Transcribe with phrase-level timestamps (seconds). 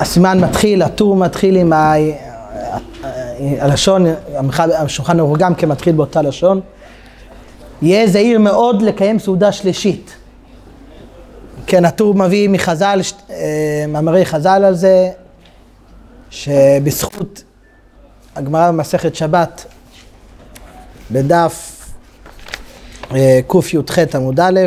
[0.00, 1.94] הסימן מתחיל, הטור מתחיל עם ה...
[3.58, 4.06] הלשון,
[4.78, 6.60] השולחן ערוך גם כן מתחיל באותה לשון.
[7.82, 10.14] יהיה זהיר מאוד לקיים סעודה שלישית.
[11.66, 15.10] כן, הטור מביא מחז"ל, אה, מאמרי חז"ל על זה,
[16.30, 17.44] שבזכות
[18.36, 19.64] הגמרא במסכת שבת,
[21.10, 21.86] בדף
[23.14, 24.60] אה, קי"ח עמוד א',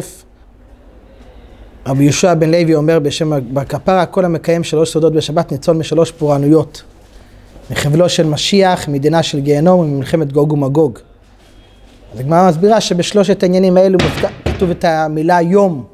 [1.88, 6.84] רבי יהושע בן לוי אומר בשם בכפרה, כל המקיים שלוש סעודות בשבת ניצול משלוש פורענויות.
[7.72, 11.00] מחבלו של משיח, מדינה של גיהנום וממלחמת גוג ומגוג.
[12.14, 14.00] אז הגמרא מסבירה שבשלושת העניינים האלו
[14.46, 15.86] כתוב את המילה יום.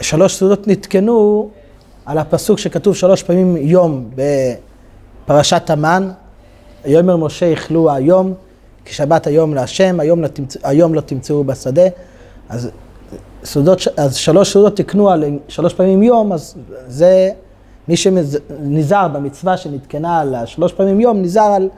[0.00, 1.48] ושלוש סעודות נתקנו
[2.06, 4.10] על הפסוק שכתוב שלוש פעמים יום
[5.24, 6.10] בפרשת המן.
[6.86, 8.34] יאמר משה יכלו היום,
[8.84, 10.28] כי שבת היום להשם, היום לא,
[10.62, 11.82] היום לא תמצאו בשדה.
[12.48, 12.70] אז,
[13.48, 16.54] סעודות, אז שלוש סעודות תקנו על שלוש פעמים יום, אז
[16.88, 17.30] זה
[17.88, 21.68] מי שנזהר במצווה שנתקנה על שלוש פעמים יום, נזהר על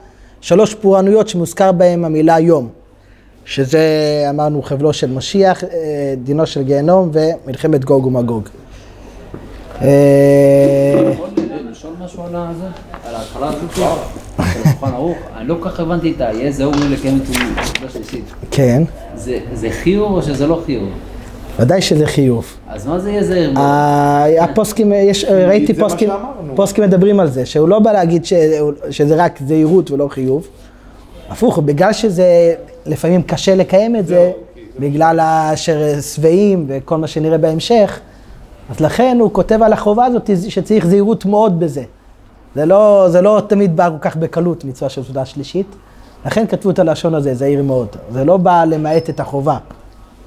[0.41, 2.69] שלוש פורענויות שמוזכר בהן המילה יום.
[3.45, 3.81] שזה
[4.31, 5.69] אמרנו חבלו של משיח, אה,
[6.25, 8.49] דינו של גיהנום ומלחמת גוג ומגוג.
[9.83, 11.13] אה,
[11.71, 12.67] לשאול משהו על זה?
[13.09, 13.83] על ההתחלה הזאת של
[14.39, 15.19] השולחן ערוך?
[15.37, 16.25] אני לא כל כך הבנתי את ה...
[16.25, 18.25] יהיה זהו לקיים את סעודה שלישית.
[18.51, 18.83] כן.
[19.55, 20.89] זה חיוב או שזה לא חיוב?
[21.59, 22.47] ודאי שזה חיוב.
[22.69, 23.55] אז מה זה יהיה זהיר?
[24.41, 26.11] הפוסקים, יש, ראיתי פוסקים,
[26.55, 28.25] פוסקים מדברים על זה, שהוא לא בא להגיד
[28.91, 30.47] שזה רק זהירות ולא חיוב.
[31.31, 32.55] הפוך, בגלל שזה
[32.87, 34.33] לפעמים קשה לקיים את זה,
[34.79, 35.21] בגלל
[35.55, 38.01] אשר שבעים וכל מה שנראה בהמשך,
[38.71, 41.83] אז לכן הוא כותב על החובה הזאת שצריך זהירות מאוד בזה.
[42.55, 45.67] זה לא, זה לא תמיד בא כל כך בקלות, מצווה של סעודה שלישית.
[46.27, 47.89] לכן כתבו את הלשון הזה, זהיר מאוד.
[48.13, 49.57] זה לא בא למעט את החובה.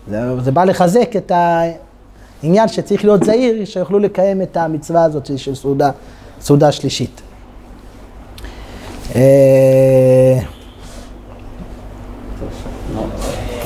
[0.09, 1.31] זה, זה בא לחזק את
[2.43, 5.91] העניין שצריך להיות זהיר, שיוכלו לקיים את המצווה הזאת של סעודה,
[6.41, 7.21] סעודה שלישית.
[9.15, 10.39] אה,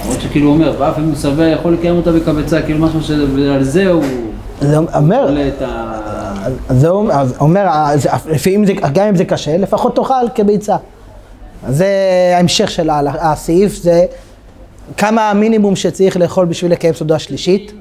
[0.04, 3.64] למרות שכאילו הוא אומר, ואף אם הוא שבע יכול לקיים אותה בקבצה, כאילו משהו שעל
[3.64, 4.04] זה הוא...
[4.62, 5.30] זה אומר,
[6.70, 6.90] זה
[7.40, 7.68] אומר,
[8.94, 10.76] גם אם זה קשה, לפחות תאכל כביצה.
[11.70, 11.88] זה
[12.36, 14.06] ההמשך של הסעיף, זה
[14.98, 17.72] כמה המינימום שצריך לאכול בשביל לקיים סעודה שלישית.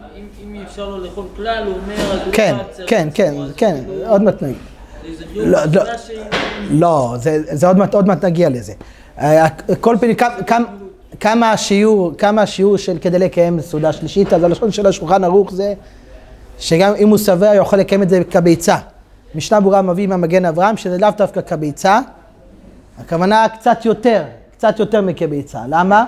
[0.42, 2.18] אם אפשר לו לאכול כלל, הוא אומר...
[2.32, 2.56] כן,
[2.86, 4.56] כן, כן, כן, עוד מעט נגיד.
[5.34, 5.82] לא, לא,
[6.70, 7.14] לא
[7.52, 8.72] זה עוד מעט נגיע לזה.
[9.20, 9.48] אה,
[9.80, 10.16] כל פנים,
[11.20, 15.74] כמה השיעור, כמה השיעור של כדי לקיים סעודה שלישית, אז הלשון של השולחן ערוך זה
[16.58, 18.76] שגם אם הוא שבע, הוא יכול לקיים את זה כביצה.
[19.34, 22.00] משנה ברורה מביא מהמגן אברהם, שזה לאו דווקא כביצה,
[22.98, 25.58] הכוונה קצת יותר, קצת יותר מכביצה.
[25.68, 26.04] למה?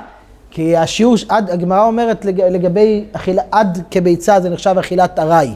[0.51, 5.55] כי השיעור, עד, הגמרא אומרת לג, לגבי אכילה, עד כביצה זה נחשב אכילת ארעי.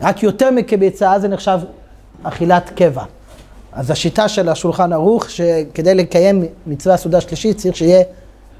[0.00, 1.58] רק יותר מכביצה זה נחשב
[2.22, 3.04] אכילת קבע.
[3.72, 8.02] אז השיטה של השולחן ערוך, שכדי לקיים מצווה סעודה שלישית צריך שיהיה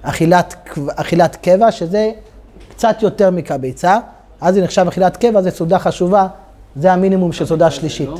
[0.03, 2.11] אכילת, אכילת קבע, שזה
[2.71, 3.99] קצת יותר מכביצה.
[4.41, 6.27] אז זה נחשב אכילת קבע, זה סעודה חשובה,
[6.77, 8.11] זה המינימום של סעודה שלישית.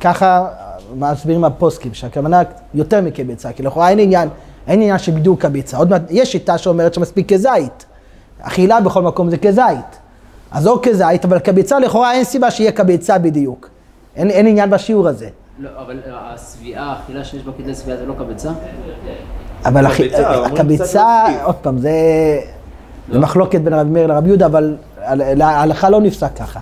[0.00, 0.48] ככה
[0.96, 2.42] מסבירים הפוסקים, שהכוונה
[2.74, 4.28] יותר מכביצה, כי לכאורה אין עניין
[4.68, 5.76] אין עניין של בדיוק כביצה.
[5.76, 7.86] עוד מעט, יש שיטה שאומרת שמספיק כזית.
[8.40, 9.98] אכילה בכל מקום זה כזית.
[10.52, 13.68] אז או כזית, אבל כביצה לכאורה אין סיבה שיהיה כביצה בדיוק.
[14.16, 15.28] אין, אין עניין בשיעור הזה.
[15.58, 18.50] לא, אבל השביעה, האכילה שיש בה כדי שביעה זה לא כביצה?
[19.64, 21.90] אבל הכביצה, עוד פעם, זה,
[23.08, 23.20] זה לא.
[23.20, 24.76] מחלוקת בין רבי מאיר לרבי יהודה, אבל
[25.40, 26.60] ההלכה לא נפסק ככה.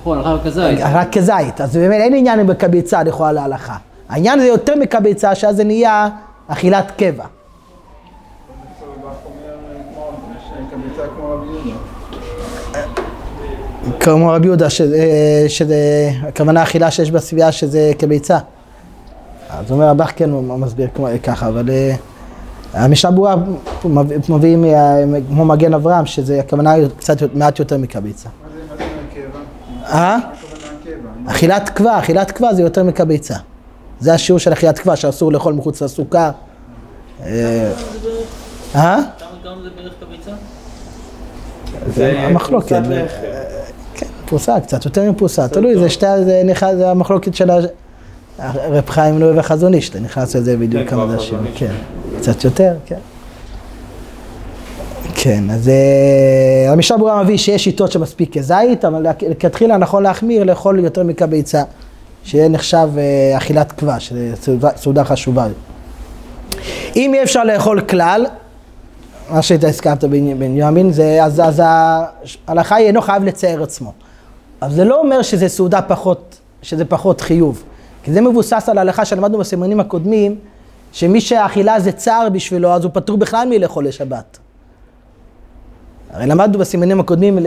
[0.00, 0.78] נכון, הלכה כזית.
[0.92, 3.76] רק כזית, אז באמת אין עניין בקביצה לכאורה להלכה.
[4.08, 6.08] העניין זה יותר מקביצה, שאז זה נהיה
[6.48, 7.24] אכילת קבע.
[14.00, 14.70] כמו רבי יהודה,
[15.48, 18.38] שזה, הכוונה אכילה שיש בסביעה שזה כביצה.
[19.50, 20.88] אז אומר הבח כן, הוא מסביר
[21.22, 21.94] ככה, אבל אה,
[22.74, 23.34] המשנה ברורה
[24.28, 24.64] מביאים
[25.28, 28.28] כמו מגן אברהם, שזה הכוונה קצת מעט יותר מקביצה.
[28.28, 28.84] מה זה
[29.14, 29.98] קבע?
[29.98, 30.18] אה?
[31.26, 33.34] אכילת קבע, אכילת קבע זה יותר מקביצה.
[34.00, 36.30] זה השיעור של אכילת קבע, שאסור לאכול מחוץ לסוכה.
[37.20, 38.98] אה?
[39.42, 40.30] כמה זה בערך כביצה?
[41.94, 42.82] זה המחלוקת.
[43.94, 46.06] כן, פרוסה, קצת יותר מפרוסה, תלוי, זה שתי,
[46.76, 47.50] זה המחלוקת של
[48.40, 51.72] רב חיים נוי וחזון איש, אתה נכנס לזה בדיוק כמה דשים, כן,
[52.18, 52.98] קצת יותר, כן.
[55.14, 60.78] כן, אז אה, המשנה ברורה מביא שיש שיטות שמספיק כזית, אבל לכתחילה נכון להחמיר לאכול
[60.78, 61.62] יותר מכביצה.
[62.28, 65.46] שיהיה נחשב אה, אכילת שזו סעודה חשובה.
[66.96, 68.26] אם אי אפשר לאכול כלל,
[69.30, 71.62] מה שאתה הזכרת בנימין, זה, אז, אז
[72.48, 73.92] ההלכה היא אינו חייב לצייר עצמו.
[74.62, 77.62] אבל זה לא אומר שזה סעודה פחות, שזה פחות חיוב.
[78.02, 80.38] כי זה מבוסס על ההלכה שלמדנו בסימנים הקודמים,
[80.92, 84.38] שמי שהאכילה זה צער בשבילו, אז הוא פטור בכלל מלאכול לשבת.
[86.10, 87.38] הרי למדנו בסימנים הקודמים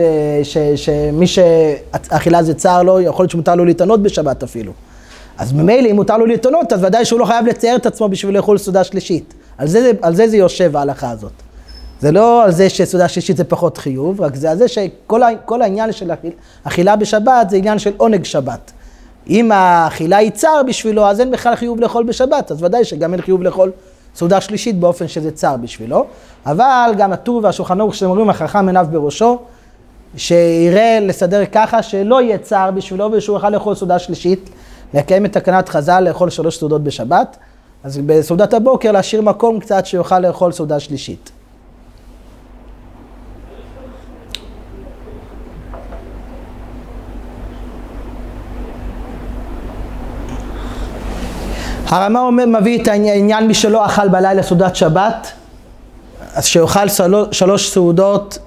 [0.42, 4.72] ש, שמי שהאכילה זה צער לו, יכול להיות שמותר לו להתענות בשבת אפילו.
[5.38, 8.36] אז ממילא אם מותר לו להתענות, אז ודאי שהוא לא חייב לצייר את עצמו בשביל
[8.36, 9.34] לאכול סעודה שלישית.
[9.58, 11.32] על זה, על זה זה יושב ההלכה הזאת.
[12.00, 15.92] זה לא על זה שסעודה שלישית זה פחות חיוב, רק זה על זה שכל העניין
[15.92, 16.10] של
[16.64, 18.72] אכילה בשבת זה עניין של עונג שבת.
[19.30, 23.22] אם האכילה היא צר בשבילו, אז אין בכלל חיוב לאכול בשבת, אז ודאי שגם אין
[23.22, 23.70] חיוב לאכול
[24.14, 26.06] סעודה שלישית באופן שזה צר בשבילו.
[26.46, 29.38] אבל גם הטור והשולחן ערוך שאומרים החכם עיניו בראשו,
[30.16, 34.50] שיראה לסדר ככה שלא יהיה צר בשבילו ושהוא יוכל לאכול סעודה שלישית,
[34.94, 37.36] לקיים את תקנת חז"ל לאכול שלוש סעודות בשבת.
[37.84, 41.30] אז בסעודת הבוקר להשאיר מקום קצת שיוכל לאכול סעודה שלישית.
[51.92, 55.32] הרמ"א מביא את העניין מי שלא אכל בלילה סעודת שבת,
[56.34, 56.88] אז שיאכל
[57.32, 58.38] שלוש סעודות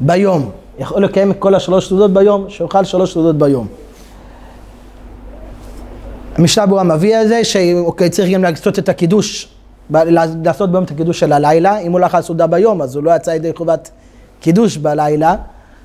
[0.00, 0.50] ביום.
[0.78, 3.66] יכול לקיים את כל השלוש סעודות ביום, שיאכל שלוש סעודות ביום.
[6.36, 9.48] המשנה ברורה מביא את זה, שאוקיי, צריך גם לעשות את הקידוש,
[10.44, 11.78] לעשות ביום את הקידוש של הלילה.
[11.78, 13.90] אם הוא לא אכל סעודה ביום, אז הוא לא יצא ידי חובת
[14.40, 15.34] קידוש בלילה,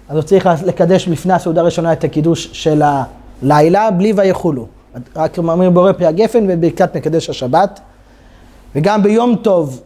[0.09, 2.81] אז הוא צריך לקדש לפני הסעודה הראשונה את הקידוש של
[3.41, 4.67] הלילה, בלי ויכולו.
[5.15, 7.79] רק אומרים בורא פרי הגפן וברכת מקדש השבת.
[8.75, 9.81] וגם ביום טוב,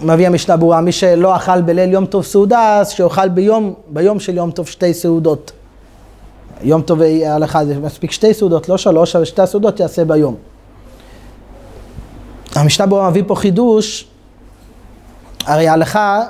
[0.00, 4.36] מביא המשנה ברורה, מי שלא אכל בליל יום טוב סעודה, אז שיאכל ביום, ביום של
[4.36, 5.52] יום טוב שתי סעודות.
[6.62, 10.36] יום טוב ההלכה זה מספיק שתי סעודות, לא שלוש, אבל שתי הסעודות יעשה ביום.
[12.54, 14.08] המשנה ברורה מביא פה חידוש,
[15.46, 16.22] הרי ההלכה...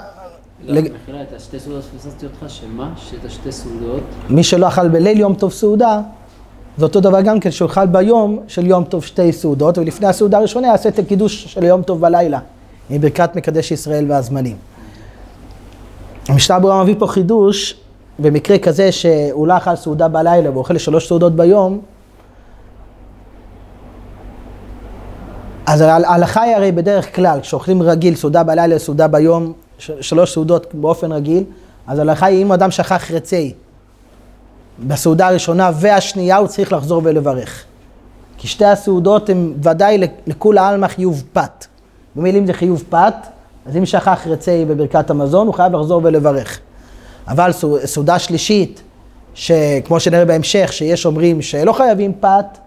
[0.65, 2.93] לא, מחילה, את השתי סעודות פספסתי אותך, שמה?
[2.97, 4.03] שאת השתי סעודות?
[4.31, 6.01] מי שלא אכל בליל יום טוב סעודה,
[6.79, 10.39] זה אותו דבר גם כן, שהוא אכל ביום של יום טוב שתי סעודות, ולפני הסעודה
[10.39, 12.39] הראשונה יעשה את הקידוש של יום טוב בלילה,
[12.91, 14.57] עם ברכת מקדש ישראל והזמנים.
[16.29, 17.77] המשנה ברורה מביא פה חידוש,
[18.19, 21.81] במקרה כזה שהוא לא אכל סעודה בלילה ואוכל שלוש סעודות ביום,
[25.67, 31.13] אז ההלכה היא הרי בדרך כלל, כשאוכלים רגיל סעודה בלילה, סעודה ביום, שלוש סעודות באופן
[31.13, 31.45] רגיל,
[31.87, 33.55] אז ההלכה היא אם אדם שכח רצי
[34.79, 37.65] בסעודה הראשונה והשנייה, הוא צריך לחזור ולברך.
[38.39, 41.67] כי שתי הסעודות הן ודאי לכולה עלמא חיוב פת.
[42.17, 43.15] במילים זה חיוב פת,
[43.67, 46.61] אז אם שכח רצי בברכת המזון, הוא חייב לחזור ולברך.
[47.29, 47.51] אבל
[47.85, 48.83] סעודה שלישית,
[49.35, 52.59] שכמו שנראה בהמשך, שיש אומרים שלא חייבים פת,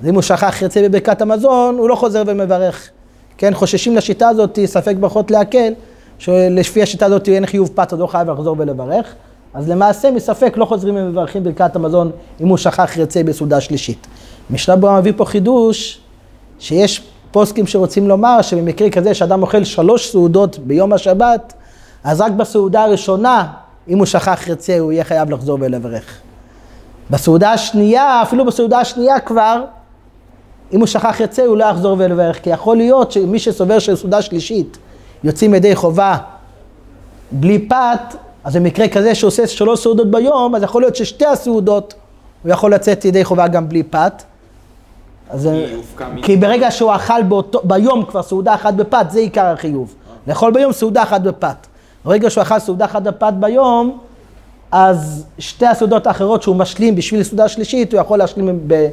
[0.00, 2.88] אז אם הוא שכח רצי בברכת המזון, הוא לא חוזר ומברך.
[3.38, 5.72] כן, חוששים לשיטה הזאת, ספק ברכות להקל,
[6.18, 9.14] שלפי השיטה הזאת אין חיוב פת, אז לא חייב לחזור ולברך.
[9.54, 12.10] אז למעשה מספק לא חוזרים ומברכים ברכת המזון
[12.40, 14.06] אם הוא שכח רצי בסעודה שלישית.
[14.50, 16.00] משנה ברורה מביא פה חידוש
[16.58, 21.52] שיש פוסקים שרוצים לומר שבמקרה כזה שאדם אוכל שלוש סעודות ביום השבת,
[22.04, 23.46] אז רק בסעודה הראשונה,
[23.88, 26.18] אם הוא שכח רצי, הוא יהיה חייב לחזור ולברך.
[27.10, 29.64] בסעודה השנייה, אפילו בסעודה השנייה כבר,
[30.72, 32.42] אם הוא שכח רצי, הוא לא יחזור ולברך.
[32.42, 34.78] כי יכול להיות שמי שסובר של סעודה שלישית
[35.24, 36.16] יוצאים ידי חובה
[37.32, 41.94] בלי פת, אז במקרה כזה שעושה שלוש סעודות ביום, אז יכול להיות ששתי הסעודות
[42.42, 44.22] הוא יכול לצאת ידי חובה גם בלי פת.
[45.30, 45.48] אז
[46.22, 49.94] כי ברגע שהוא אכל באותו, ביום כבר סעודה אחת בפת, זה עיקר החיוב.
[50.26, 51.66] לאכול ביום סעודה אחת בפת.
[52.04, 53.98] ברגע שהוא אכל סעודה אחת בפת ביום,
[54.72, 58.88] אז שתי הסעודות האחרות שהוא משלים בשביל סעודה שלישית, הוא יכול להשלים ב,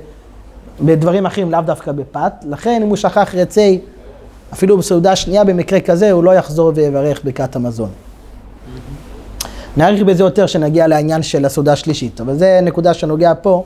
[0.82, 2.34] בדברים אחרים, לאו דווקא בפת.
[2.50, 3.80] לכן אם הוא שכח רצי,
[4.54, 7.90] אפילו בסעודה שנייה במקרה כזה, הוא לא יחזור ויברך ברכת המזון.
[9.78, 13.64] נאריך בזה יותר שנגיע לעניין של הסעודה השלישית, אבל זה נקודה שנוגע פה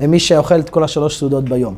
[0.00, 1.74] למי שאוכל את כל השלוש סעודות ביום.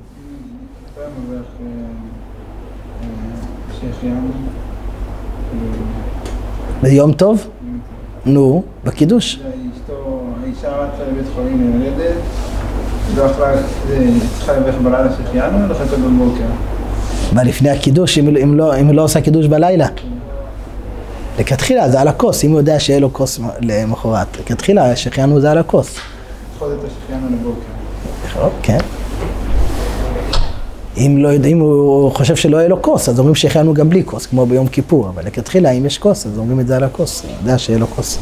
[6.82, 7.46] ביום טוב?
[8.26, 9.40] נו, בקידוש.
[10.42, 12.14] האישה רצה לבית חולים לילדת,
[13.16, 13.52] לא יכלה,
[14.38, 16.44] צריכה לברך בלילה שהחיינו, לחכות בבוקר.
[17.32, 19.86] מה, לפני הקידוש, אם לא, לא עושה קידוש בלילה?
[21.42, 24.26] לכתחילה זה על הכוס, אם הוא יודע שיהיה לו כוס למחרת.
[24.40, 25.96] לכתחילה שהחיינו זה על הכוס.
[28.62, 28.78] כן.
[30.96, 34.26] אם לא יודעים, הוא חושב שלא יהיה לו כוס, אז אומרים שהחיינו גם בלי כוס,
[34.26, 35.08] כמו ביום כיפור.
[35.08, 37.22] אבל לכתחילה, אם יש כוס, אז אומרים את זה על הכוס.
[37.22, 38.18] הוא יודע שיהיה לו כוס.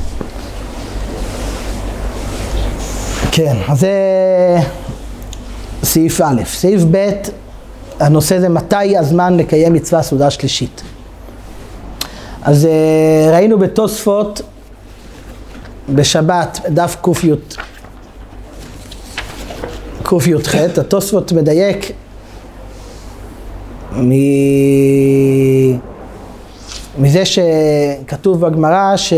[3.32, 4.58] כן, אז זה
[5.82, 6.42] סעיף א'.
[6.46, 7.10] סעיף ב',
[8.00, 10.82] הנושא זה מתי הזמן לקיים מצווה סעודה שלישית.
[12.42, 14.42] אז אה, ראינו בתוספות
[15.94, 17.30] בשבת, דף ק"י,
[20.04, 21.92] קי"ח, התוספות מדייק
[23.92, 24.10] מ...
[26.98, 29.12] מזה שכתוב בגמרא, ש...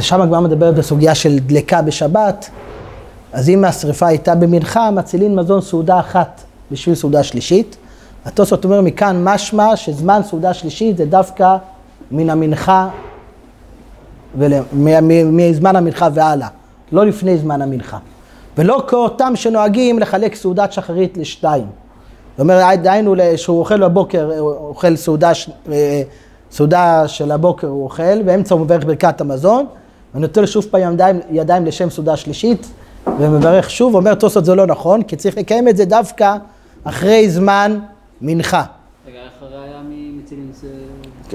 [0.00, 2.50] שם הגמרא מדברת בסוגיה של דלקה בשבת,
[3.32, 7.76] אז אם השרפה הייתה במנחה, מצילין מזון סעודה אחת בשביל סעודה שלישית.
[8.28, 11.56] התוספות אומר מכאן משמע שזמן סעודה שלישית זה דווקא
[12.10, 12.88] מן המנחה,
[14.38, 14.52] ול...
[15.32, 16.48] מזמן המנחה והלאה,
[16.92, 17.98] לא לפני זמן המנחה.
[18.58, 21.66] ולא כאותם שנוהגים לחלק סעודת שחרית לשתיים.
[22.30, 25.32] זאת אומרת, דהיינו שהוא אוכל בבוקר, הוא אוכל סעודה,
[25.72, 26.02] אה,
[26.50, 29.66] סעודה של הבוקר הוא אוכל, באמצע הוא מברך ברכת המזון,
[30.14, 32.66] ונוטל שוב פעם ידיים, ידיים לשם סעודה שלישית,
[33.18, 36.36] ומברך שוב, אומר תוספות זה לא נכון, כי צריך לקיים את זה דווקא
[36.84, 37.78] אחרי זמן
[38.20, 38.64] מנחה.
[39.06, 40.68] רגע, איך הראיה ממצילים זה...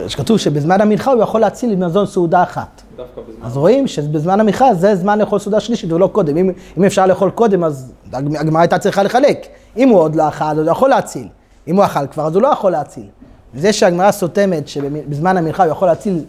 [0.09, 2.81] שכתוב שבזמן המנחה הוא יכול להציל מזון סעודה אחת.
[2.97, 3.45] דווקא בזמן.
[3.45, 6.37] אז רואים שבזמן המנחה זה זמן לאכול סעודה שלישית ולא קודם.
[6.37, 9.47] אם, אם אפשר לאכול קודם, אז הגמרא הייתה צריכה לחלק.
[9.77, 11.27] אם הוא עוד לא אכל, אז הוא יכול להציל.
[11.67, 13.05] אם הוא אכל כבר, אז הוא לא יכול להציל.
[13.53, 16.23] וזה שהגמרא סותמת שבזמן המנחה הוא יכול להציל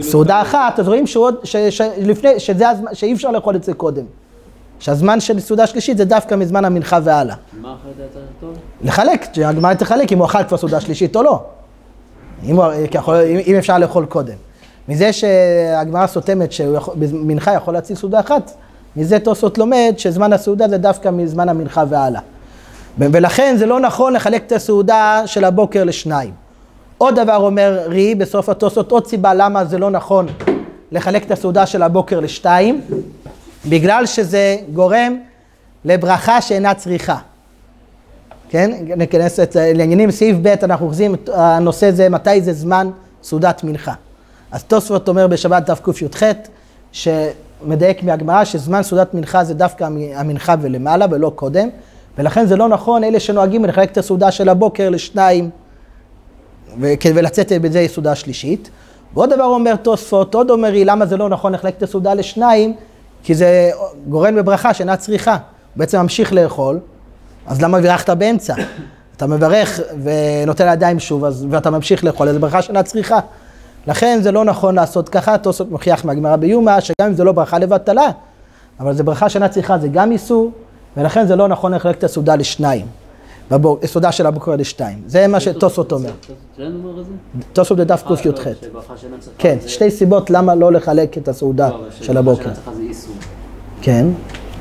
[0.00, 3.74] סעודה אחת, אז רואים שעוד, ש, ש, לפני, שזה הזמן, שאי אפשר לאכול את זה
[3.74, 4.04] קודם.
[4.80, 7.34] שהזמן של סעודה שלישית זה דווקא מזמן המנחה והלאה.
[7.60, 8.54] מה אחרת היה צריך טוב?
[8.82, 11.42] לחלק, שהגמרא תחלק אם הוא אכל כבר סעודה שלישית או לא.
[12.44, 12.64] אם, הוא,
[13.04, 14.34] אם, אם אפשר לאכול קודם.
[14.88, 18.50] מזה שהגמרא סותמת שמנחה יכול להציל סעודה אחת,
[18.96, 22.20] מזה תוספות לומד שזמן הסעודה זה דווקא מזמן המנחה והלאה.
[22.98, 26.32] ולכן זה לא נכון לחלק את הסעודה של הבוקר לשניים.
[26.98, 30.26] עוד דבר אומר רי, בסוף התוספות, עוד סיבה למה זה לא נכון
[30.92, 32.80] לחלק את הסעודה של הבוקר לשתיים,
[33.68, 35.18] בגלל שזה גורם
[35.84, 37.16] לברכה שאינה צריכה.
[38.48, 38.70] כן?
[38.96, 42.90] ניכנס לעניינים, סעיף ב', אנחנו אוחזים הנושא זה, מתי זה זמן
[43.22, 43.92] סעודת מנחה.
[44.52, 46.22] אז תוספות אומר בשבת תקי"ח,
[46.92, 51.68] שמדייק מהגמרא שזמן סעודת מנחה זה דווקא המנחה ולמעלה ולא קודם,
[52.18, 55.50] ולכן זה לא נכון אלה שנוהגים לחלק את הסעודה של הבוקר לשניים,
[56.78, 58.70] ולצאת בזה סעודה שלישית.
[59.14, 62.74] ועוד דבר אומר תוספות, עוד אומר היא, למה זה לא נכון לחלק את הסעודה לשניים?
[63.22, 63.70] כי זה
[64.08, 65.36] גורם בברכה שאינה צריכה.
[65.76, 66.78] בעצם ממשיך לאכול,
[67.46, 68.54] אז למה בירכת באמצע?
[69.16, 73.18] אתה מברך ונותן לידיים שוב, אז, ואתה ממשיך לאכול, אז ברכה שאינה צריכה.
[73.86, 77.58] לכן זה לא נכון לעשות ככה, תוספות מוכיח מהגמרא ביומא, שגם אם זה לא ברכה
[77.58, 78.08] לבטלה,
[78.80, 80.52] אבל זה ברכה שאינה צריכה, זה גם איסור,
[80.96, 82.86] ולכן זה לא נכון לחלק את הסעודה לשניים.
[83.82, 84.98] הסעודה של הבוקר לשתיים.
[85.06, 86.10] זה מה שתוספות אומר.
[86.10, 87.12] את זה?
[87.52, 88.44] תוספות בדף אה, קי"ח.
[89.38, 92.50] כן, שתי סיבות למה לא לחלק את הסעודה לא, של הבוקר.
[93.82, 94.06] כן,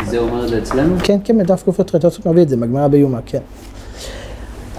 [0.05, 0.95] זה אומר את זה אצלנו?
[1.03, 3.39] כן, כן, בדף קי"ח, תוספות מביא את זה, בגמרא ביומא, כן.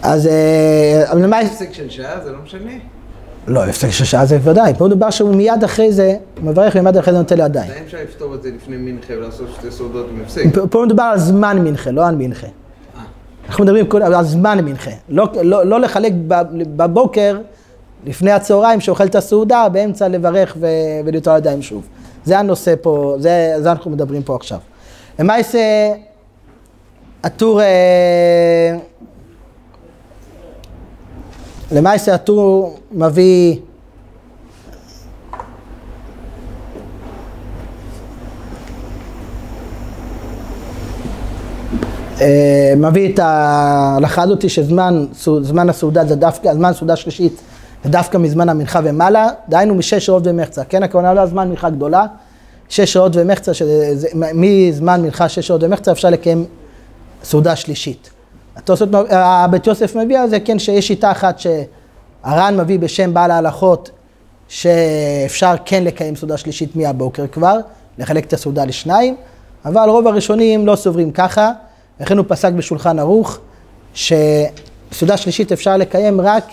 [0.02, 1.38] אז אה, למה...
[1.38, 2.70] הפסק של שעה זה לא משנה?
[3.46, 4.74] לא, הפסק של שעה זה ודאי.
[4.78, 7.70] פה מדובר שהוא מיד אחרי זה, הוא מברך ומיד אחרי זה נוטל לידיים.
[7.70, 10.42] האם אפשר לפתור את זה לפני מנחה ולעשות שתי סעודות עם הפסק?
[10.54, 12.46] פה- פה מדובר על זמן מנחה, לא על מנחה.
[13.50, 14.90] אנחנו מדברים קודם על זמן מנחה.
[15.08, 16.12] לא, לא, לא לחלק
[16.76, 17.38] בבוקר,
[18.06, 20.66] לפני הצהריים, שאוכל את הסעודה, באמצע לברך ו-
[21.04, 21.86] ולטול ידיים שוב.
[22.24, 24.58] זה הנושא פה, זה, זה אנחנו מדברים פה עכשיו.
[25.18, 25.58] למעשה,
[27.24, 27.60] הטור...
[27.62, 28.76] אה,
[31.72, 33.56] למעשה הטור מביא...
[42.76, 45.06] מביא את ההלכה הזאתי שזמן
[45.40, 47.40] זמן הסעודה זה דווקא, זמן סעודה שלישית
[47.84, 50.82] זה דווקא מזמן המנחה ומעלה, דהיינו משש שעות ומחצה, כן?
[50.82, 52.06] הכוונה לא הזמן מנחה גדולה,
[52.68, 56.44] שש שעות ומחצה, שזה, מזמן מנחה שש שעות ומחצה אפשר לקיים
[57.24, 58.10] סעודה שלישית.
[58.56, 63.90] התוספות, הבית יוסף מביא על זה, כן, שיש שיטה אחת שהר"ן מביא בשם בעל ההלכות,
[64.48, 67.58] שאפשר כן לקיים סעודה שלישית מהבוקר כבר,
[67.98, 69.16] לחלק את הסעודה לשניים,
[69.64, 71.52] אבל רוב הראשונים לא סוברים ככה,
[72.00, 73.38] לכן הוא פסק בשולחן ערוך,
[73.94, 76.44] שסעודה שלישית אפשר לקיים רק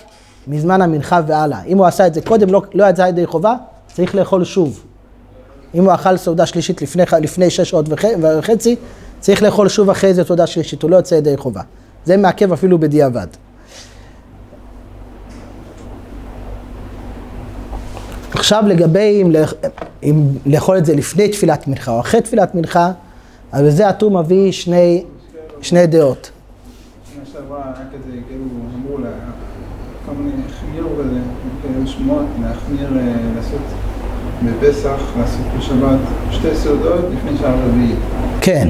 [0.47, 1.63] מזמן המנחה והלאה.
[1.63, 3.55] אם הוא עשה את זה קודם, לא, לא יצא ידי חובה,
[3.93, 4.83] צריך לאכול שוב.
[5.75, 8.75] אם הוא אכל סעודה שלישית לפני, לפני שש שעות וח- וחצי,
[9.19, 11.61] צריך לאכול שוב אחרי זה סעודה שלישית, הוא לא יוצא ידי חובה.
[12.05, 13.27] זה מעכב אפילו בדיעבד.
[18.33, 19.31] עכשיו לגבי אם,
[20.03, 22.91] אם לאכול את זה לפני תפילת מנחה או אחרי תפילת מנחה,
[23.51, 25.03] אז בזה הטור מביא שני,
[25.67, 26.31] שני דעות.
[34.45, 35.99] בפסח, לעשות בשבת
[36.31, 37.99] שתי סעודות לפני שעה רביעית.
[38.41, 38.69] כן.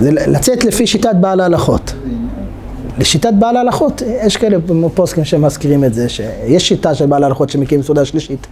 [0.00, 1.94] זה לצאת לפי שיטת בעל ההלכות.
[2.98, 4.56] לשיטת בעל ההלכות, יש כאלה
[4.94, 8.46] פוסקים שמזכירים את זה, שיש שיטה של בעל ההלכות שמקיים סעודה שלישית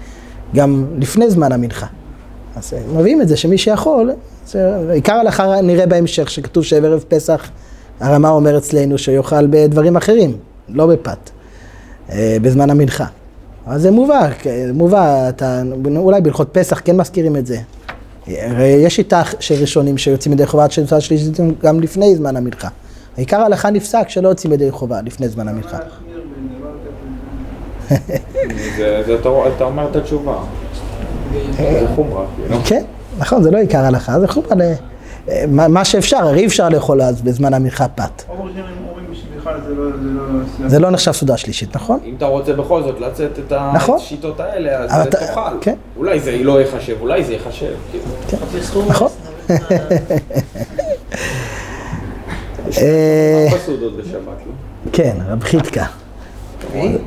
[0.55, 1.87] גם לפני זמן המנחה.
[2.57, 4.11] אז אה, מביאים את זה שמי שיכול,
[4.47, 7.49] זה עיקר ההלכה נראה בהמשך, שכתוב שערב פסח
[8.01, 10.37] הרמה אומר אצלנו שיאכל בדברים אחרים,
[10.69, 11.31] לא בפת,
[12.13, 13.05] אה, בזמן המנחה.
[13.67, 14.29] אז זה מובא,
[14.75, 15.63] מובא, אתה,
[15.97, 17.59] אולי בהלכות פסח כן מזכירים את זה.
[18.27, 22.69] הרי יש שיטה של ראשונים שיוצאים ידי חובה עד שמצווה שלישית גם לפני זמן המנחה.
[23.17, 25.49] עיקר ההלכה נפסק שלא יוצאים ידי חובה לפני זמן
[29.21, 30.39] אתה- אתה אומר את התשובה.
[31.95, 32.61] חומרה, כאילו.
[32.65, 32.83] כן,
[33.19, 34.63] נכון, זה לא עיקר ההלכה, זה חובה ל...
[35.49, 38.23] מה מה שאפשר, הרי אי אפשר לאכול אז בזמן המנחה פת.
[39.69, 39.91] זה לא...
[40.01, 40.69] לא...
[40.69, 41.99] זה לא נחשב סעודה שלישית, נכון?
[42.05, 43.97] אם אתה רוצה בכל זאת לצאת את נכון.
[43.97, 45.41] השיטות האלה, אז תאכל.
[45.61, 45.75] כן.
[45.97, 47.73] אולי זה לא ייחשב, אולי זה ייחשב.
[47.91, 48.05] כאילו.
[48.73, 49.09] חומץ, נכון.
[52.79, 53.49] אה,
[53.81, 53.93] לא?
[54.93, 55.85] כן, רב חיתקה.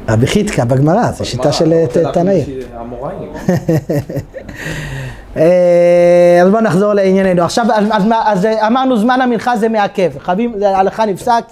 [0.10, 1.74] רבי חיתקה בגמרא, זו שיטה של
[2.14, 2.46] תנאים.
[2.74, 3.34] המוראים.
[5.38, 7.44] אה, אז בואו נחזור לענייננו.
[7.44, 7.66] עכשיו,
[8.26, 10.12] אז, אה, אמרנו זמן המנחה זה מעכב.
[10.20, 11.44] חייבים, ההלכה נפסק,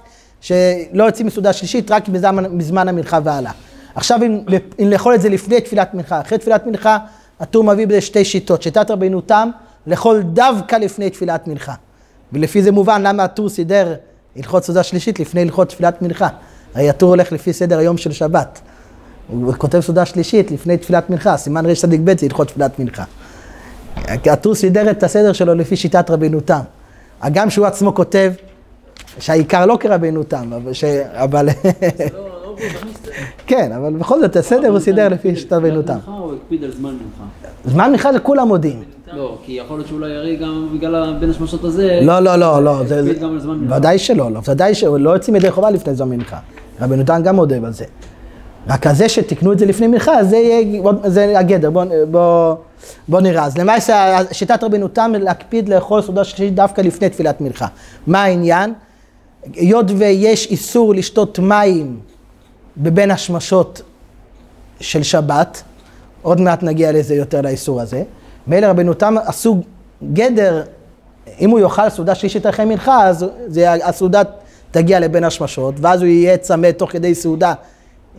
[0.42, 2.10] שלא יוצאים מסעודה שלישית רק
[2.58, 3.52] בזמן, המנחה והלאה.
[3.96, 4.40] עכשיו, אם,
[4.80, 6.98] אם לאכול את זה לפני תפילת מנחה, אחרי תפילת מנחה,
[7.40, 8.62] הטור מביא בזה שתי שיטות.
[8.62, 9.50] שיטת רבינו תם,
[9.88, 11.74] לאכול דווקא לפני תפילת מנחה.
[12.34, 13.94] ולפי זה מובן למה הטור סידר
[14.36, 16.28] הלכות סעודה שלישית לפני הלכות תפילת מנחה.
[16.76, 18.60] הרי הטור הולך לפי סדר היום של שבת.
[19.28, 23.04] הוא כותב סעודה שלישית לפני תפילת מנחה, סימן רצ"ב זה הלכות תפילת מנחה.
[24.08, 26.60] הטור סידר את הסדר שלו לפי שיטת רבינו תם.
[27.22, 28.34] הגם שהוא עצמו כותב
[29.20, 30.74] שהעיקר לא כרבינו תם, אבל...
[30.74, 30.84] ש...
[31.14, 31.46] אבל...
[32.14, 32.56] לא, לא.
[33.48, 35.98] כן, אבל בכל זאת הסדר הוא סידר לפי שיטת רבינו תם.
[36.08, 37.52] או הקפיד על זמן מנחה?
[37.66, 38.84] זמן מנחה זה כולם מודים.
[39.14, 42.00] לא, כי יכול להיות שאולי הרי גם בגלל בין השמשות הזה...
[42.04, 43.12] לא, לא, לא, לא, זה.
[43.70, 46.40] ודאי שלא, לא, ודאי שלא יוצאים ידי חובה לפני זמן מנחה.
[46.82, 47.86] רבנו תם גם מודה בזה.
[48.68, 52.56] רק הזה שתיקנו את זה לפני מנחה, זה יהיה, זה הגדר, בוא, בוא,
[53.08, 53.46] בוא נראה.
[53.46, 57.68] אז למעשה שיטת רבנו תם להקפיד לאכול סעודה שלישית דווקא לפני תפילת מנחה.
[58.08, 58.74] מה העניין?
[59.54, 62.00] היות ויש איסור לשתות מים
[62.78, 63.82] בבין השמשות
[64.80, 65.64] של שבת,
[66.22, 68.04] עוד מעט נגיע לזה יותר לאיסור הזה.
[68.48, 69.62] מילא רבנו תם עשו
[70.14, 70.64] גדר,
[71.40, 74.22] אם הוא יאכל סעודה שלישית אחרי מנחה, אז זה, הסעודה
[74.72, 77.54] תגיע לבין השמשות, ואז הוא יהיה צמא תוך כדי סעודה,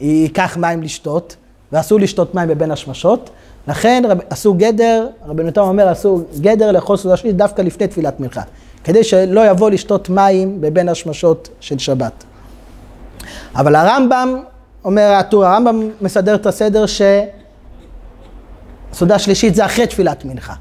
[0.00, 1.36] ייקח מים לשתות,
[1.72, 3.30] ואסור לשתות מים בבין השמשות.
[3.68, 8.20] לכן רב, עשו גדר, רבנו תם אומר, עשו גדר לאכול סעודה שלישית דווקא לפני תפילת
[8.20, 8.42] מנחה,
[8.84, 12.24] כדי שלא יבוא לשתות מים בבין השמשות של שבת.
[13.56, 14.42] אבל הרמב"ם,
[14.84, 16.84] אומר הטור, הרמב"ם מסדר את הסדר
[18.92, 20.54] שסעודה שלישית זה אחרי תפילת מנחה.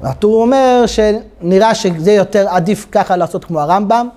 [0.00, 4.08] והטור אומר שנראה שזה יותר עדיף ככה לעשות כמו הרמב"ם,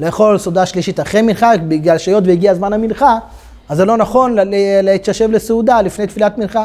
[0.00, 3.18] לאכול סעודה שלישית אחרי מנחה, בגלל שהיות והגיע זמן המנחה,
[3.68, 4.36] אז זה לא נכון
[4.82, 6.64] להתיישב לסעודה לפני תפילת מנחה.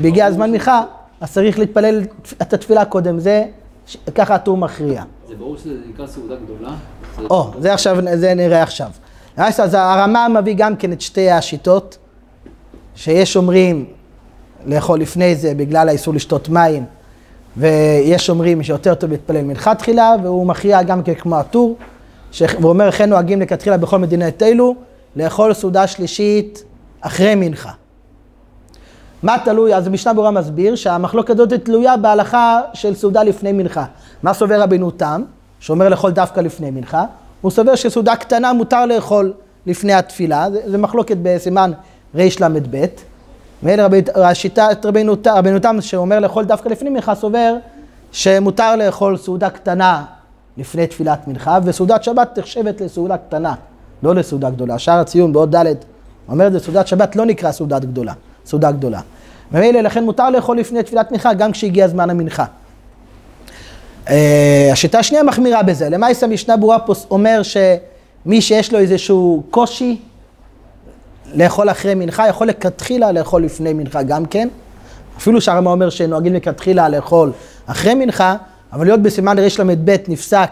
[0.00, 0.82] בהגיע זמן מנחה,
[1.20, 2.02] אז צריך להתפלל
[2.42, 3.44] את התפילה קודם, זה,
[3.86, 5.02] ש- ככה הטור מכריע.
[5.28, 6.70] זה ברור שזה נקרא סעודה גדולה.
[7.30, 8.88] או, זה עכשיו, זה נראה עכשיו.
[9.36, 11.98] אז אז הרמ"א מביא גם כן את שתי השיטות,
[12.96, 13.84] שיש אומרים
[14.66, 16.84] לאכול לפני זה בגלל האיסור לשתות מים,
[17.56, 21.76] ויש אומרים שיותר טוב להתפלל מנחה תחילה, והוא מכריע גם כן כמו הטור,
[22.40, 24.74] והוא אומר, לכן נוהגים לכתחילה בכל מדינת אלו,
[25.16, 26.64] לאכול סעודה שלישית
[27.00, 27.70] אחרי מנחה.
[29.22, 29.74] מה תלוי?
[29.74, 33.84] אז המשנה ברורה מסביר שהמחלוקת הזאת תלויה בהלכה של סעודה לפני מנחה.
[34.22, 35.22] מה סובר רבינו תם,
[35.60, 37.04] שאומר לאכול דווקא לפני מנחה?
[37.40, 39.32] הוא סובר שסעודה קטנה מותר לאכול
[39.66, 41.72] לפני התפילה, זה, זה מחלוקת בסימן
[42.14, 42.84] רל"ב.
[43.62, 47.54] ואלה השיטת רבינו, רבינו תם שאומר לאכול דווקא לפני מנחה סובר
[48.12, 50.04] שמותר לאכול סעודה קטנה
[50.58, 53.54] לפני תפילת מנחה, וסעודת שבת נחשבת לסעודה קטנה,
[54.02, 54.78] לא לסעודה גדולה.
[54.78, 55.74] שער הציון בעוד ד'
[56.28, 58.12] אומר את זה, סעודת שבת לא נקרא סעודת גדולה,
[58.46, 59.00] סעודה גדולה.
[59.52, 62.44] ממילא לכן מותר לאכול לפני תפילת מנחה גם כשהגיע זמן המנחה.
[64.08, 65.88] אה, השיטה השנייה מחמירה בזה.
[65.88, 70.00] למעשה המשנה ברורה פה אומר שמי שיש לו איזשהו קושי
[71.34, 74.48] לאכול אחרי מנחה, יכול לכתחילה לאכול לפני מנחה גם כן.
[75.18, 77.32] אפילו שהרמב"ם אומר שנוהגים לכתחילה לאכול
[77.66, 78.36] אחרי מנחה,
[78.76, 80.50] אבל להיות בסימן רל"ב נפסק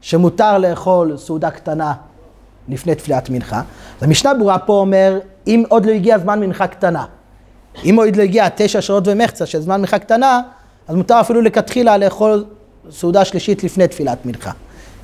[0.00, 1.92] שמותר לאכול סעודה קטנה
[2.68, 3.62] לפני תפילת מנחה.
[3.98, 7.04] אז המשנה ברורה פה אומר, אם עוד לא הגיע זמן מנחה קטנה,
[7.84, 10.40] אם עוד לא הגיע תשע שעות ומחצה של זמן מנחה קטנה,
[10.88, 12.44] אז מותר אפילו לכתחילה לאכול
[12.90, 14.50] סעודה שלישית לפני תפילת מנחה.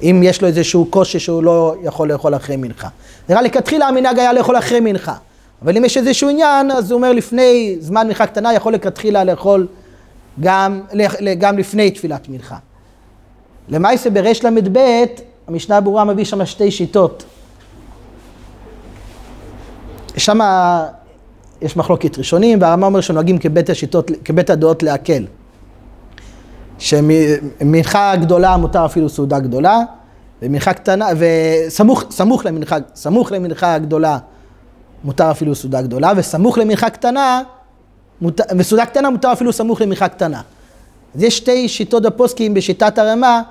[0.02, 2.88] אם יש לו איזשהו קושי שהוא לא יכול לאכול אחרי מנחה.
[3.28, 5.14] נראה לכתחילה המנהג היה לאכול אחרי מנחה.
[5.62, 9.66] אבל אם יש איזשהו עניין, אז הוא אומר לפני זמן מנחה קטנה, יכול לכתחילה לאכול
[10.40, 10.80] גם,
[11.38, 12.56] גם לפני תפילת מנחה.
[13.68, 14.78] למעשה ברל"ב,
[15.48, 17.24] המשנה הברורה מביא שם שתי שיטות.
[20.16, 20.38] שם
[21.62, 25.26] יש מחלוקת ראשונים, והרמב"ם אומר שנוהגים כבית השיטות, כבית הדעות להקל.
[26.78, 29.78] שמנחה גדולה מותר אפילו סעודה גדולה,
[30.42, 34.18] ומנחה קטנה, וסמוך סמוך למנחה, סמוך למנחה גדולה
[35.04, 37.42] מותר אפילו סעודה גדולה, וסמוך למנחה קטנה,
[38.22, 40.40] מותר, וסעודה קטנה מותר אפילו סמוך למנחה קטנה.
[41.14, 43.42] אז יש שתי שיטות בפוסקים בשיטת הרמה,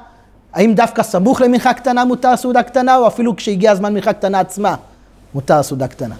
[0.54, 4.76] האם דווקא סמוך למנחה קטנה מותר סעודה קטנה, או אפילו כשהגיע הזמן מנחה קטנה עצמה
[5.34, 6.16] מותר סעודה קטנה.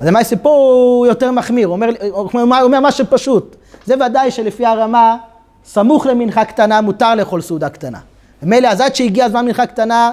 [0.00, 1.88] אז למעשה פה הוא יותר מחמיר, הוא אומר,
[2.34, 3.56] אומר, אומר משהו פשוט.
[3.86, 5.16] זה ודאי שלפי הרמה,
[5.64, 7.98] סמוך למנחה קטנה מותר לאכול סעודה קטנה.
[8.42, 10.10] ומילא, אז עד שהגיע הזמן מנחה קטנה,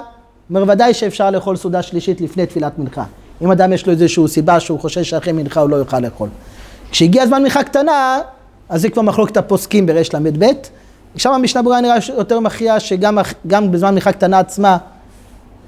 [0.50, 3.04] אומר ודאי שאפשר לאכול סעודה שלישית לפני תפילת מנחה.
[3.42, 6.28] אם אדם יש לו איזושהי סיבה שהוא חושש שאחרי מנחה הוא לא יוכל לאכול.
[6.94, 8.18] כשהגיע הזמן מנחה קטנה,
[8.68, 10.44] אז זה כבר מחלוקת הפוסקים בריש ל"ב.
[11.16, 14.76] שם המשנה ברורה נראה יותר מכריע שגם גם בזמן מנחה קטנה עצמה,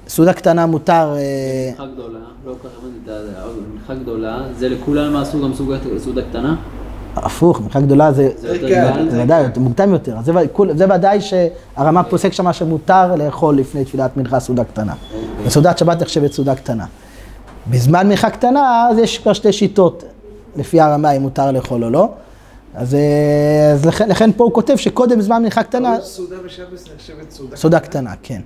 [0.07, 1.15] סעודה קטנה מותר...
[1.17, 5.41] אה, מנחה גדולה, לא כל כך הבנתי את זה, אבל מנחה גדולה, זה לכולם עשו
[5.43, 5.51] גם
[5.99, 6.55] סעודה- קטנה?
[7.15, 8.29] הפוך, מנחה גדולה זה...
[8.37, 10.15] זה יותר כן, ודאי, זה מוקדם יותר.
[10.75, 14.93] זה, ודאי שהרמה פוסק שמה שמותר לאכול לפני תפילת מנחה סעודה קטנה.
[15.43, 16.85] וסעודת שבת נחשבת סעודה קטנה.
[17.69, 20.03] בזמן מנחה קטנה, אז יש כבר שתי שיטות,
[20.57, 22.09] לפי הרמה, אם מותר לאכול או לא.
[22.75, 27.31] אז, אה, אז לכן, לכן פה הוא כותב שקודם זמן מנחה קטנה, סעודה בשבת נחשבת
[27.31, 27.55] סעודה.
[27.55, 28.41] סעודה קטנה, כן.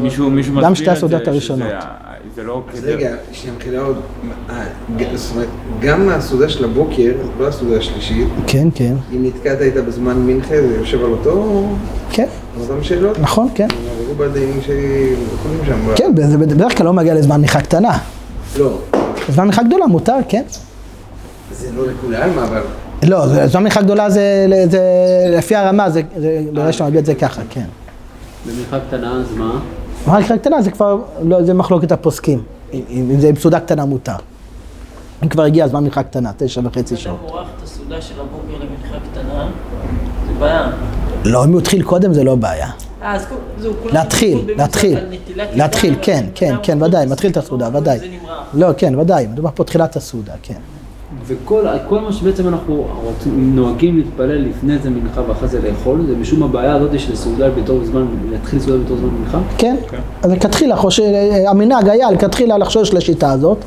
[0.00, 1.68] מישהו, מישהו גם שתי הסעודות הראשונות.
[2.34, 2.94] זה לא אז כדי...
[2.94, 3.96] רגע, שנייה מחילה עוד.
[4.50, 4.64] אה,
[5.14, 5.48] זאת אומרת,
[5.80, 10.76] גם הסעודה של הבוקר, לא הסעודה השלישית, כן, כן, אם נתקעת איתה בזמן מנחה, זה
[10.78, 11.64] יושב על אותו...
[12.10, 13.18] כן, על אותם שאלות?
[13.18, 13.68] נכון, כן.
[14.00, 15.94] עברו בדיינים שיכולים שם.
[15.96, 17.98] כן, זה בדרך כלל לא מגיע לזמן מנחה קטנה.
[18.58, 18.78] לא,
[19.28, 20.42] זמן מנחה גדולה מותר, כן.
[21.52, 22.60] זה לא לכולם, אבל...
[23.02, 24.80] לא, זה- זמן מנחה גדולה זה, זה
[25.38, 27.64] לפי הרמה, זה, זה בריש ל"ב זה ככה, כן.
[28.46, 29.60] במנחה קטנה, אז מה?
[30.06, 32.42] מנחה קטנה זה כבר, לא, זה מחלוקת הפוסקים.
[32.72, 34.12] אם, אם אם זה עם סעודה קטנה מותר.
[35.22, 37.18] אם כבר הגיע הזמן מנחה קטנה, תשע וחצי אם אתה שעות.
[37.22, 39.48] מורח את הסעודה של הבוקר למנחה קטנה,
[40.26, 40.70] זה בעיה.
[41.24, 42.68] לא, אם הוא התחיל קודם זה לא בעיה.
[43.02, 43.18] אה,
[43.92, 44.98] להתחיל, להתחיל,
[45.54, 47.98] להתחיל, כן, כן, כן, ודאי, מתחיל את הסעודה, ודאי.
[48.54, 50.54] לא, כן, ודאי, מדובר פה תחילת הסעודה, כן.
[51.26, 56.16] וכל כל מה שבעצם אנחנו רוצים, נוהגים להתפלל לפני זה מנחה ואחרי זה לאכול, זה
[56.16, 59.38] משום הבעיה הזאת של סעודה בתור זמן, להתחיל סעודה בתור זמן מנחה?
[59.58, 59.76] כן,
[60.22, 60.76] אז לכתחילה,
[61.48, 63.58] המנהג היה לכתחילה לחשוש לשיטה הזאת,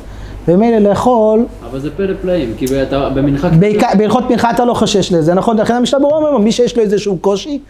[0.48, 3.48] ומילא לאכול, אבל זה פלא פלאים, כי אתה במנחה...
[3.48, 5.56] בעיקר- בהלכות מנחה אתה לא חושש לזה, נכון?
[5.56, 7.60] לכן המשנה ברורה אומר, מי שיש לו איזשהו קושי,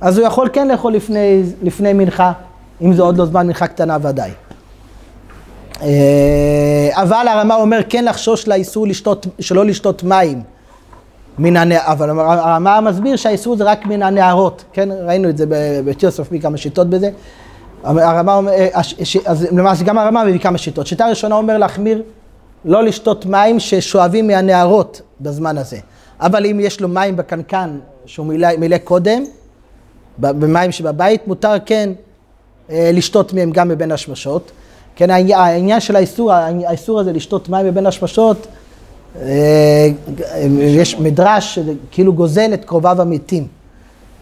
[0.00, 2.32] אז הוא יכול כן לאכול לפני, לפני מנחה,
[2.82, 4.30] אם זה עוד לא זמן מנחה קטנה ודאי.
[5.82, 5.88] אה,
[6.92, 10.42] אבל הרמה אומר כן לחשוש לאיסור לשתות, שלא לשתות מים
[11.38, 14.88] מן הנערות, אבל הרמה מסביר שהאיסור זה רק מן הנערות, כן?
[15.06, 15.44] ראינו את זה
[15.84, 17.10] בתיוסף מכמה שיטות בזה.
[17.84, 20.86] הרמה אומר, אה, הש- ש- אז למעשה גם הרמה מביא כמה שיטות.
[20.86, 22.02] שיטה ראשונה אומר להחמיר
[22.64, 25.78] לא לשתות מים ששואבים מהנערות בזמן הזה.
[26.20, 29.24] אבל אם יש לו מים בקנקן שהוא מילא, מילא קודם,
[30.18, 31.90] במים שבבית, מותר כן
[32.70, 34.50] אה, לשתות מהם גם מבין השמשות.
[34.96, 38.46] כן, העניין, של האיסור, האיסור הזה לשתות מים מבין השמשות,
[39.22, 39.88] אה,
[40.60, 43.46] יש מדרש שכאילו גוזל את קרוביו המתים.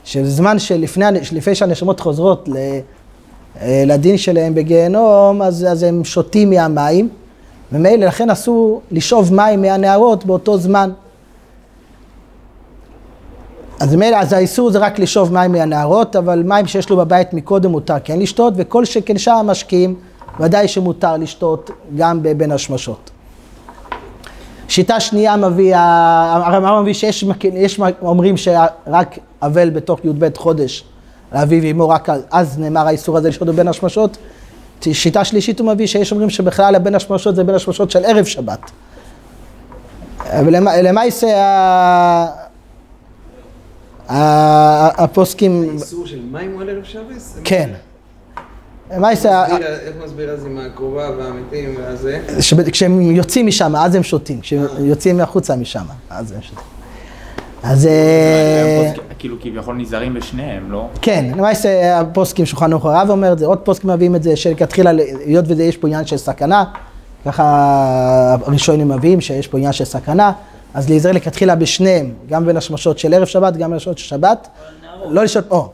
[0.04, 2.56] שבזמן שלפני לפני שהנשמות חוזרות ל,
[3.60, 7.08] אה, לדין שלהם בגיהנום, אז, אז הם שותים מהמים,
[7.72, 10.90] ומילא לכן אסור לשאוב מים מהנהרות באותו זמן.
[13.80, 17.70] אז מילא, אז האיסור זה רק לשאוב מים מהנהרות, אבל מים שיש לו בבית מקודם
[17.70, 19.94] מותר כן לשתות, וכל שכן שאר המשקיעים,
[20.40, 23.10] ודאי שמותר לשתות גם בין השמשות.
[24.68, 30.84] שיטה שנייה מביא, הרמב"ם מביא שיש יש אומרים שרק אבל בתוך י"ב חודש,
[31.32, 34.16] לאביו ואמו, רק אז- נאמר האיסור הזה לשתות בין השמשות.
[34.92, 38.60] שיטה שלישית הוא מביא שיש אומרים שבכלל הבין השמשות זה בין השמשות של ערב שבת.
[40.46, 41.26] ולמעשה
[44.08, 47.04] הפוסקים, האיסור של מים הוא על ערב שבת?
[47.44, 47.70] כן.
[48.96, 52.20] למעשה, ה- מסביר- איך מסביר אז עם הקרובה והמתים והזה?
[52.40, 56.64] שב- כשהם יוצאים משם, אז הם שותים, כשהם יוצאים החוצה משם, אז הם שותים.
[57.64, 60.88] אז אה, כאילו כביכול נזהרים בשניהם, לא?
[61.02, 64.90] כן, למעשה הפוסקים שולחן ערוך הרב אומר את זה, עוד פוסקים מביאים את זה, שלכתחילה,
[65.24, 66.64] היות וזה יש פה עניין של סכנה,
[67.24, 67.44] ככה
[68.46, 70.32] הראשונים מביאים שיש פה עניין של סכנה,
[70.74, 74.48] אז להיזהר לכתחילה בשניהם, גם בין השמשות של ערב שבת, גם בין השמשות של שבת.
[75.08, 75.68] לא לשתות, או,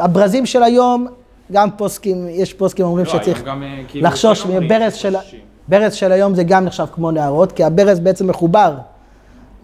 [0.00, 1.06] הברזים של היום,
[1.52, 5.16] גם פוסקים, יש פוסקים אומרים לא, שצריך גם, אה, כאילו, לחשוש, אומרים ברז של.
[5.68, 8.74] ברז של היום זה גם נחשב כמו נהרות, כי הברז בעצם מחובר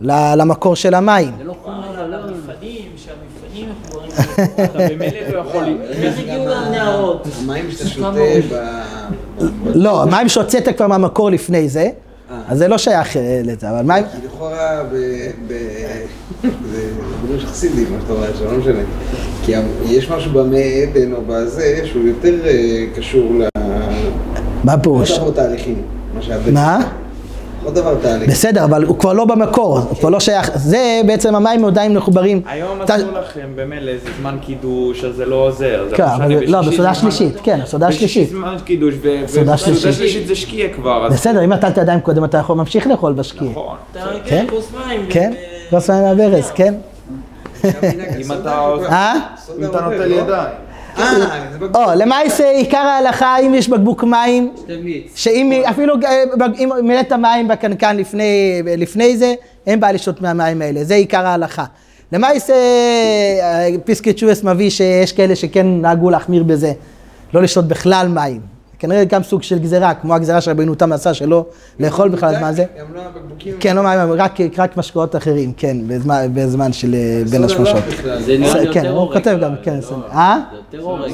[0.01, 1.33] ל- למקור של המים.
[1.39, 2.17] זה לא חומר על לא...
[2.17, 4.11] המפעלים, שהמפעלים מחוברים.
[4.65, 5.65] אתה במילא לא יכול...
[5.91, 7.27] איך הגיעו לנהרות?
[7.43, 9.45] המים שאתה שותה ב...
[9.75, 11.91] לא, מים שהוצאת כבר מהמקור לפני זה,
[12.49, 14.05] אז זה לא שייך אה, לזה, אבל מים...
[14.05, 14.97] כי לכאורה ב-
[15.49, 16.83] ב- זה
[17.29, 18.79] דרוש חסידי, מה שאתה אומר, שלא משנה.
[19.43, 19.53] כי
[19.85, 23.49] יש משהו במי עדן או בזה, שהוא יותר אה, קשור ל...
[24.65, 25.19] מה פירוש?
[25.35, 25.83] תהליכים.
[26.15, 26.89] מה שהבן- מה?
[27.67, 28.31] עוד דבר תהליך.
[28.31, 32.43] בסדר, אבל הוא כבר לא במקור, הוא כבר לא שייך, זה בעצם המים עדיין מחוברים.
[32.47, 35.87] היום אסור לכם במילא איזה זמן קידוש, אז זה לא עוזר.
[35.95, 38.31] כן, אבל לא, בסעודה שלישית, כן, בסעודה שלישית.
[38.31, 40.27] זמן קידוש, ו- סעודה ובסעודה שלישית.
[40.27, 41.09] זה שקיע כבר.
[41.09, 43.51] בסדר, אם נטלת ידיים קודם אתה יכול להמשיך לאכול בשקיע.
[43.51, 43.77] נכון.
[43.95, 44.01] כן?
[44.25, 45.07] כן, כוס מים.
[45.11, 45.33] כן?
[45.71, 46.75] כוס מים מהברז, כן?
[48.21, 48.69] אם אתה...
[48.89, 49.15] אה?
[49.59, 50.66] אם אתה נוטל ידיים.
[50.99, 51.19] אה,
[51.53, 51.77] זה בקבוק.
[51.77, 54.53] או, למעשה עיקר ההלכה, אם יש בקבוק מים.
[55.15, 56.23] שאם אפילו אה,
[56.59, 59.35] אם מילאת מים בקנקן לפני, לפני זה,
[59.67, 61.65] אין בעיה לשתות מהמים האלה, זה עיקר ההלכה.
[62.13, 66.73] למעשה אה, פסקי תשועס מביא שיש כאלה שכן נהגו להחמיר בזה,
[67.35, 68.56] לא לשתות בכלל מים.
[68.79, 71.47] כנראה גם סוג של גזירה, כמו הגזירה שרבנו תם עשה שלא
[71.81, 72.65] לאכול בכלל, מה זה?
[72.81, 73.55] גם לא הבקבוקים.
[73.61, 77.85] כן, לא מים, רק, רק משקאות אחרים, כן, בזמן, בזמן של אה, בין לא השמשות.
[77.89, 78.23] בכלל.
[78.23, 79.13] זה נראה לי כן, יותר הוא.
[79.13, 79.79] כותב גם, כן.
[80.13, 80.39] אה?
[80.51, 81.13] זה יותר הורג,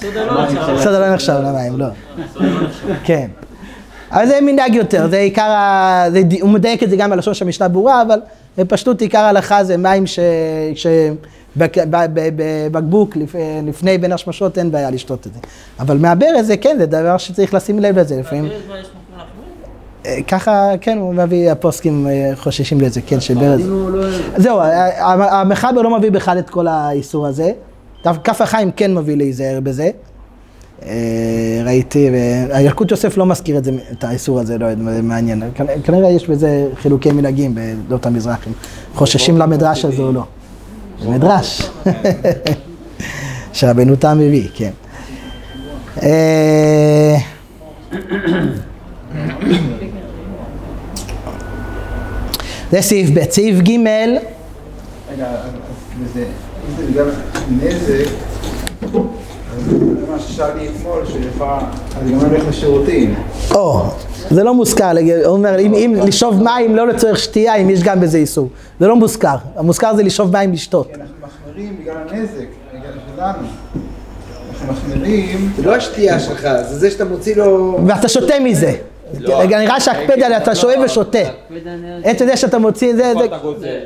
[0.00, 0.74] סודה לא נחשב.
[0.74, 1.86] בסדר, לא למים, לא.
[3.04, 3.28] כן.
[4.10, 6.04] אבל זה מנהג יותר, זה עיקר ה...
[6.10, 8.20] זה, הוא מדייק את זה גם בלשון שהמשנה ברורה, אבל
[8.58, 10.18] בפשטות עיקר ההלכה זה מים ש...
[10.74, 10.86] ש...
[11.56, 13.34] בבקבוק לפ-
[13.66, 15.40] לפני בין השמשות אין בעיה לשתות את זה.
[15.80, 18.44] אבל מהברז זה כן, זה דבר שצריך לשים לב לזה לפעמים.
[20.06, 23.60] אה, ככה, כן, הוא מביא, הפוסקים אה, חוששים לזה, כן, שברז.
[23.68, 24.08] לא...
[24.36, 27.52] זהו, ה- ה- המחבר לא מביא בכלל את כל האיסור הזה.
[28.24, 29.90] כף החיים כן מביא להיזהר בזה.
[30.86, 30.90] אה,
[31.64, 35.42] ראיתי, והילקוט יוסף לא מזכיר את זה, את האיסור הזה, לא יודע, זה מעניין.
[35.56, 38.52] כנ- כנראה יש בזה חילוקי מנהגים בדעות המזרחים.
[38.94, 40.22] חוששים למדרש הזה או לא.
[41.02, 41.62] זה מדרש.
[43.52, 44.70] שרבנו תם מביא, כן.
[46.02, 47.16] אה,
[52.70, 53.30] זה סעיף ב'.
[53.30, 56.24] סעיף ג' רגע, אז- זה
[56.90, 57.10] בגלל
[57.50, 58.10] נזק,
[60.10, 61.66] מה ששאלתי אתמול, שלפעמים,
[61.96, 63.14] אז גם אני הולך לשירותים.
[63.54, 63.82] או,
[64.30, 64.90] זה לא מוזכר,
[65.24, 68.48] הוא אומר, אם, אם לשאוב מים לא לצורך שתייה, אם יש גם בזה איסור.
[68.80, 70.86] זה לא מוזכר, המוזכר זה לשאוב מים לשתות.
[70.86, 73.48] כי אנחנו מחמירים בגלל הנזק, בגלל שלנו.
[74.50, 77.78] אנחנו מחמירים, זה לא השתייה שלך, זה זה שאתה מוציא לו...
[77.86, 78.72] ואתה שותה מזה.
[79.20, 81.18] רגע, נראה שהקפד עליה, אתה שואב ושותה.
[82.04, 83.38] עצם זה שאתה מוציא, זה, זה, אתה.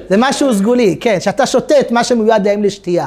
[0.09, 3.07] זה משהו סגולי, כן, שאתה שותה את מה שמיועד להם לשתייה.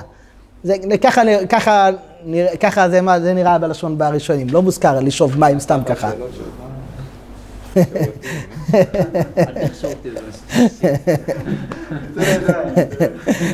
[0.64, 1.90] זה, ככה, ככה,
[2.26, 6.10] נראה- ככה זה, מה- זה נראה בלשון בראשונים, לא מוזכר לשאוב מים סתם ככה.
[6.10, 6.44] לזה.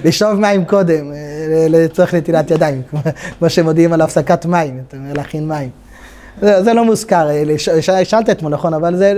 [0.05, 1.17] לשאוב מים קודם, אה,
[1.69, 2.81] לצורך נטילת ידיים,
[3.39, 5.69] כמו- שמודיעים על הפסקת מים, אתה אומר להכין מים.
[6.41, 7.57] זה, לא מוזכר, אה,
[8.03, 9.13] שאלת אתמול, נכון, אבל זה,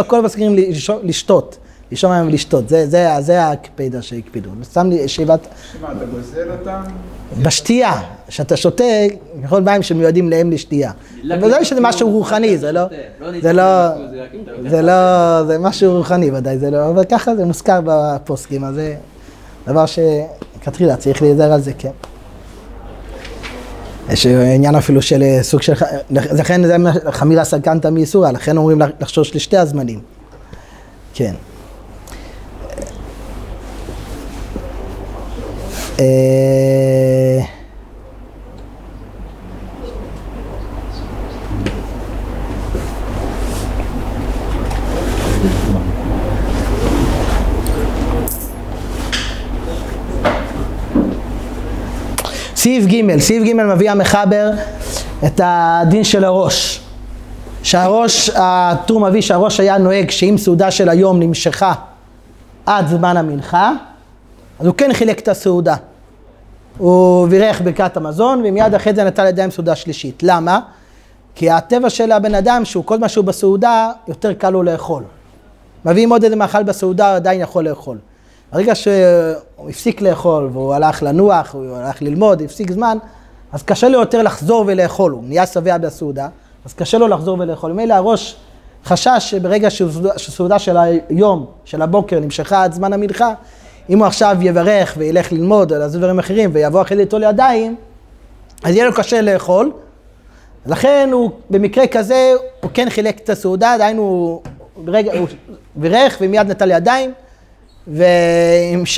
[0.00, 0.56] הכל מזכירים
[1.02, 1.58] לשתות,
[1.92, 4.50] לשאוב מים ולשתות, זה, זה, זה ההקפדה שהקפידו.
[4.64, 5.40] סתם לי ישיבת,
[5.72, 6.80] שמה, אתה גוזל אותם?
[7.42, 7.92] בשתייה,
[8.28, 8.84] שאתה שותה,
[9.44, 10.90] יכול מים שמיועדים להם לשתייה.
[11.24, 12.80] ודאי שזה משהו רוחני, זה לא,
[13.42, 13.88] זה לא,
[14.68, 14.92] זה לא,
[15.46, 18.94] זה משהו רוחני ודאי, זה לא, אבל ככה זה מוזכר בפוסקים, אז זה
[19.66, 21.90] דבר שכתחילה צריך להיזהר על זה, כן.
[24.10, 26.76] יש עניין אפילו של אה, סוג של, ח- לכן זה
[27.10, 30.00] חמירה סכנתא מאיסורא, לכן אומרים לחשוש לשתי הזמנים.
[31.14, 31.34] כן.
[35.96, 36.06] סעיף
[52.86, 54.50] ג', סעיף ג' מביא המחבר
[55.26, 56.80] את הדין של הראש.
[57.62, 61.72] שהראש, הטור מביא שהראש היה נוהג שאם סעודה של היום נמשכה
[62.66, 63.72] עד זמן המנחה,
[64.60, 65.76] אז הוא כן חילק את הסעודה.
[66.78, 70.22] הוא בירך ברכת המזון ומיד אחרי זה נטל ידיים סעודה שלישית.
[70.22, 70.60] למה?
[71.34, 75.02] כי הטבע של הבן אדם שהוא כל מה שהוא בסעודה יותר קל לו לאכול.
[75.84, 77.98] מביאים עוד איזה מאכל בסעודה, הוא עדיין יכול לאכול.
[78.52, 82.98] ברגע שהוא הפסיק לאכול והוא הלך לנוח, הוא הלך ללמוד, הפסיק זמן,
[83.52, 86.28] אז קשה לו יותר לחזור ולאכול, הוא נהיה שבע בסעודה,
[86.64, 87.72] אז קשה לו לחזור ולאכול.
[87.72, 88.36] ממילא הראש
[88.84, 89.68] חשש שברגע
[90.16, 90.76] שסעודה- של
[91.08, 93.32] היום, של הבוקר, נמשכה עד זמן המנחה,
[93.90, 97.76] אם הוא עכשיו יברך וילך ללמוד או לעשות דברים אחרים ויבוא אחרי ליטול ידיים,
[98.64, 99.72] אז יהיה לו קשה לאכול.
[100.66, 104.02] לכן הוא, במקרה כזה, הוא כן חילק את הסעודה, דהיינו,
[104.74, 105.28] הוא ברגע, הוא
[105.74, 107.12] בירך ומיד נטל ידיים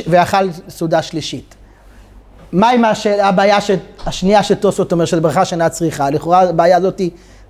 [0.07, 1.55] ואכל סעודה שלישית.
[2.53, 3.07] מה עם הש...
[3.07, 3.71] הבעיה ש...
[4.07, 6.11] השנייה שטוסות אומר של ברכה שאינה צריכה?
[6.11, 7.01] לכאורה הבעיה הזאת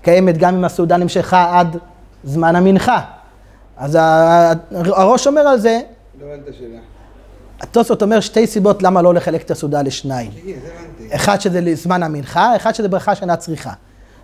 [0.03, 1.77] קיימת גם אם הסעודה נמשכה עד
[2.24, 3.01] זמן המנחה.
[3.77, 3.98] אז
[4.70, 5.81] הראש אומר על זה,
[6.20, 6.79] לא הבנתי את השאלה.
[7.61, 10.31] התוספות אומר שתי סיבות למה לא לחלק את הסעודה לשניים.
[11.12, 13.73] אחד שזה לזמן המנחה, אחד שזה ברכה שאינה צריכה.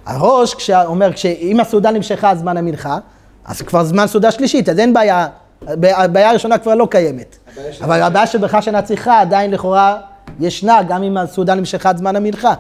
[0.07, 2.99] הראש כשאומר, אם הסעודה נמשכה זמן המנחה,
[3.45, 5.27] אז כבר זמן סעודה שלישית, אז אין בעיה,
[5.67, 7.37] הבעיה הראשונה כבר לא קיימת.
[7.81, 10.01] אבל הבעיה של ברכה שאינה צריכה עדיין לכאורה
[10.41, 12.55] ישנה, גם אם הסעודה נמשכה עד זמן המנחה.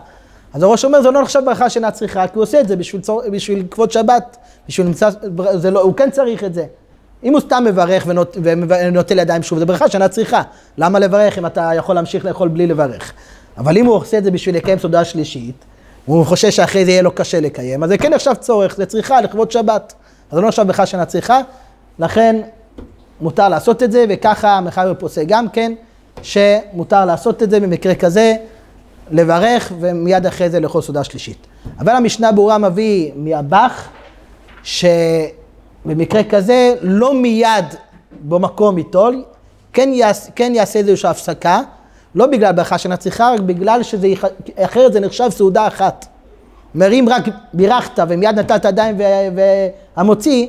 [0.55, 3.03] אז הראש אומר, זה לא נחשב ברכה שאינה צריכה, כי הוא עושה את זה בשביל,
[3.03, 4.37] צור, בשביל כבוד שבת,
[4.69, 5.11] בשביל נמצא,
[5.55, 6.65] זה לא, הוא כן צריך את זה.
[7.25, 8.07] אם הוא סתם מברך
[8.43, 10.43] ונוטל ידיים שוב, זה ברכה שאינה צריכה.
[10.79, 13.13] למה לברך אם אתה יכול להמשיך לאכול בלי לברך?
[13.59, 15.65] אבל אם הוא עושה את זה בשביל לקיים סעודה שלישית,
[16.09, 19.21] והוא חושש שאחרי זה יהיה לו קשה לקיים, אז זה כן נחשב צורך, זה צריכה
[19.21, 19.95] לכבוד שבת.
[20.31, 21.41] אז לא נחשב ברכה שאינה צריכה,
[21.99, 22.41] לכן
[23.21, 25.73] מותר לעשות את זה, וככה המחבר פוסק גם כן,
[26.23, 28.35] שמותר לעשות את זה במקרה כזה,
[29.11, 31.47] לברך, ומיד אחרי זה לאכול סעודה שלישית.
[31.79, 33.89] אבל המשנה ברורה מביא מהבח,
[35.85, 37.65] שבמקרה כזה לא מיד
[38.29, 39.23] במקום ייטול,
[39.73, 41.61] כן, יעש, כן יעשה איזושהי הפסקה,
[42.15, 44.09] לא בגלל ברכה שאינה צריכה, רק בגלל שזה,
[44.57, 46.07] אחרת זה נחשב סעודה אחת.
[46.75, 47.23] אומר, אם רק
[47.55, 48.97] בירכת ומיד נטלת ידיים
[49.97, 50.47] והמוציא,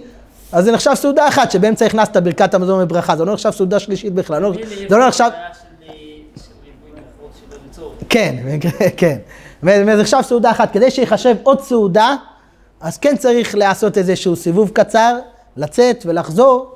[0.51, 4.13] אז זה נחשב סעודה אחת, שבאמצע הכנסת ברכת המזון וברכה, זה לא נחשב סעודה שלישית
[4.13, 4.51] בכלל, לא-
[4.89, 5.23] זה לא נחשב...
[5.33, 5.43] אה.
[8.09, 9.17] כן, במקרה- כן.
[9.63, 10.71] וזה נחשב סעודה אחת.
[10.73, 12.15] כדי שיחשב עוד סעודה,
[12.85, 15.17] אז כן צריך לעשות איזשהו סיבוב קצר,
[15.57, 16.75] לצאת ולחזור,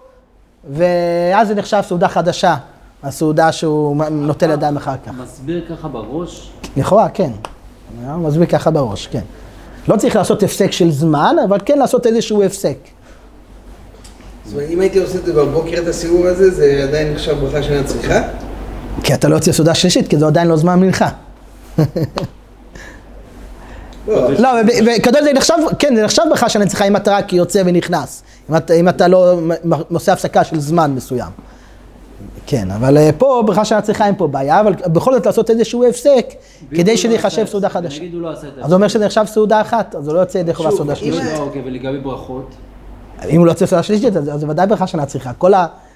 [0.74, 2.56] ואז זה נחשב סעודה חדשה,
[3.04, 5.12] הסעודה שהוא נוטל ידיים אחר כך.
[5.24, 7.32] מסביר ככה בראש, לכאורה, כן.
[8.06, 9.22] הוא מסביר ככה בראש, כן.
[9.88, 12.78] לא צריך לעשות הפסק של זמן, אבל כן לעשות איזשהו הפסק.
[14.46, 17.64] זאת אומרת, אם הייתי עושה את זה בבוקר, את הסיבוב הזה, זה עדיין נחשב ברכה
[17.64, 18.22] שאינה צריכה?
[19.04, 21.10] כי אתה לא יוצא סעודה שלישית, כי זה עדיין לא זמן מנחה.
[24.10, 27.62] לא, לא, וגדול זה נחשב, כן, זה נחשב ברכה שאני צריכה אם אתה רק יוצא
[27.66, 28.24] ונכנס.
[28.80, 29.40] אם אתה, לא
[29.92, 31.32] עושה הפסקה של זמן מסוים.
[32.46, 35.88] כן, אבל אה, פה ברכה שאני צריכה אין פה בעיה, אבל בכל זאת לעשות איזשהו
[35.88, 36.26] הפסק,
[36.70, 38.00] כדי ואם שזה הוא לא ייחשב סעודה חדשה.
[38.00, 38.62] נגיד הוא לא עשה את זה.
[38.62, 40.96] אז זה אומר שזה נחשב סעודה אחת, אז הוא לא יוצא ידי חובה שוב, סעודה
[40.96, 41.24] שלישית.
[41.24, 42.56] לא, אוקיי, ולגבי ברכות?
[43.30, 45.34] אם הוא לא יוצא סעודה שלישית, אז זה ודאי ברכה שאני צריכה.
[45.34, 45.54] כל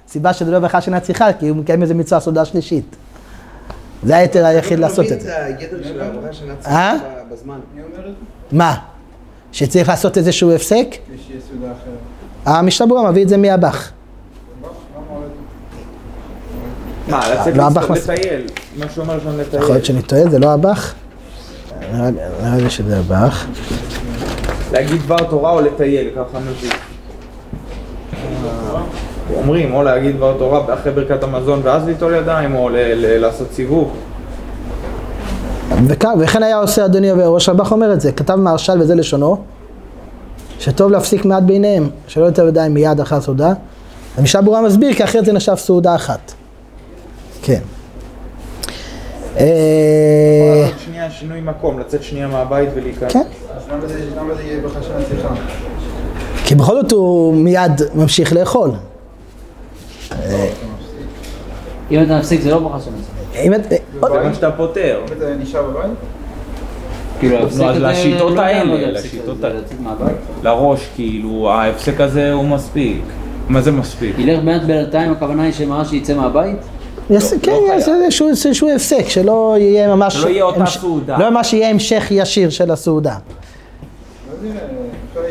[0.08, 2.95] הסיבה שזה לא ברכה שאני צריכה, כי הוא מקיים איזה מצווה סעודה שלישית.
[4.06, 5.46] זה ההיתר היחיד לא לעשות מבין את זה.
[5.46, 6.02] הגדר של
[6.66, 6.94] אה?
[7.32, 7.60] בזמן.
[8.52, 8.76] מה?
[9.52, 10.88] שצריך לעשות איזשהו הפסק?
[10.92, 11.22] יש
[11.72, 12.58] אחרת.
[13.10, 13.92] מביא את זה מהבח.
[17.08, 18.46] מה לצאת לא, מס- לטייל?
[18.78, 19.63] מה שאומר שם יכול לטייל.
[19.72, 20.94] להיות שאני טועה, זה לא הבח?
[21.94, 23.46] נראה לי- נראה לי שזה הבח.
[24.72, 26.70] להגיד דבר תורה או לטייל, ככה מביא.
[29.38, 33.48] אומרים, או להגיד דבר תורה אחרי ברכת המזון ואז ליטול ידיים, או ל- ל- לעשות
[33.54, 33.91] סיבוב.
[35.88, 39.38] וכ- וכן היה עושה אדוני ראש רבח אומר את זה, כתב מהרש"ל וזה לשונו,
[40.60, 43.54] שטוב להפסיק מעט ביניהם, שלא יותר ידיים מיד אחר סעודה.
[44.17, 46.34] המשנה ברורה מסביר כי אחרת זה נחשב סעודה אחת.
[47.41, 47.60] כן.
[49.39, 49.46] אה,
[50.65, 53.13] לעשות שנייה שינוי מקום, לצאת שנייה מהבית ולהיכנס.
[53.13, 53.24] כן,
[53.58, 53.88] אז למה
[54.36, 55.28] זה- יהיה שאינה צריכה?
[56.46, 58.72] כי בכל זאת הוא מיד ממשיך לאכול.
[61.91, 62.97] אם אתה מפסיק זה לא ברכה שלנו.
[63.45, 63.60] אם את-
[63.99, 64.99] עוד- זה שאתה פותר.
[65.08, 65.91] אם אתה נשאר בבית?
[67.19, 69.60] כאילו אז לשיטות לא האלה, לשיטות האלה.
[70.43, 73.02] לראש, כאילו, ההפסק הזה הוא מספיק.
[73.49, 74.15] מה זה מספיק?
[74.19, 76.56] ילך מעט בינתיים, הכוונה היא שמה שיצא מהבית?
[77.10, 77.63] לא כן, חייב.
[77.73, 80.13] יעשה איזשהו הפסק, שלא יהיה ממש...
[80.13, 81.17] שלא יהיה אותה סעודה.
[81.17, 83.15] לא ממש יהיה המשך ישיר של הסעודה.
[85.15, 85.21] לא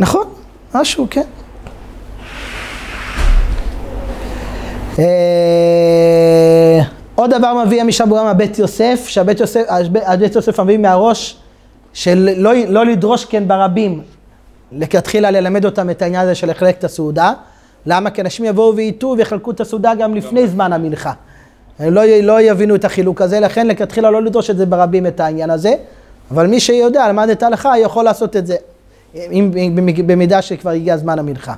[0.00, 0.24] נכון,
[0.74, 1.22] משהו, כן.
[7.14, 9.62] עוד דבר מביא המשנה ברורה מהבית יוסף, שהבית יוסף,
[10.06, 11.36] הבית יוסף מביא מהראש
[11.92, 14.02] של לא, לא לדרוש כן ברבים,
[14.72, 17.32] לכתחילה ללמד אותם את העניין הזה של לחלק את הסעודה.
[17.86, 18.10] למה?
[18.10, 21.12] כי אנשים יבואו וייטו ויחלקו את הסעודה גם לפני זמן המנחה.
[21.78, 25.20] הם לא, לא יבינו את החילוק הזה, לכן לכתחילה לא לדרוש את זה ברבים את
[25.20, 25.74] העניין הזה,
[26.30, 28.56] אבל מי שיודע, למד את ההלכה, יכול לעשות את זה,
[29.14, 31.54] אם, אם, במידה שכבר הגיע זמן המנחה.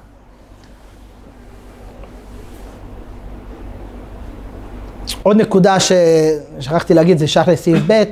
[5.23, 8.03] עוד נקודה ששכחתי להגיד, זה שייך לסעיף ב',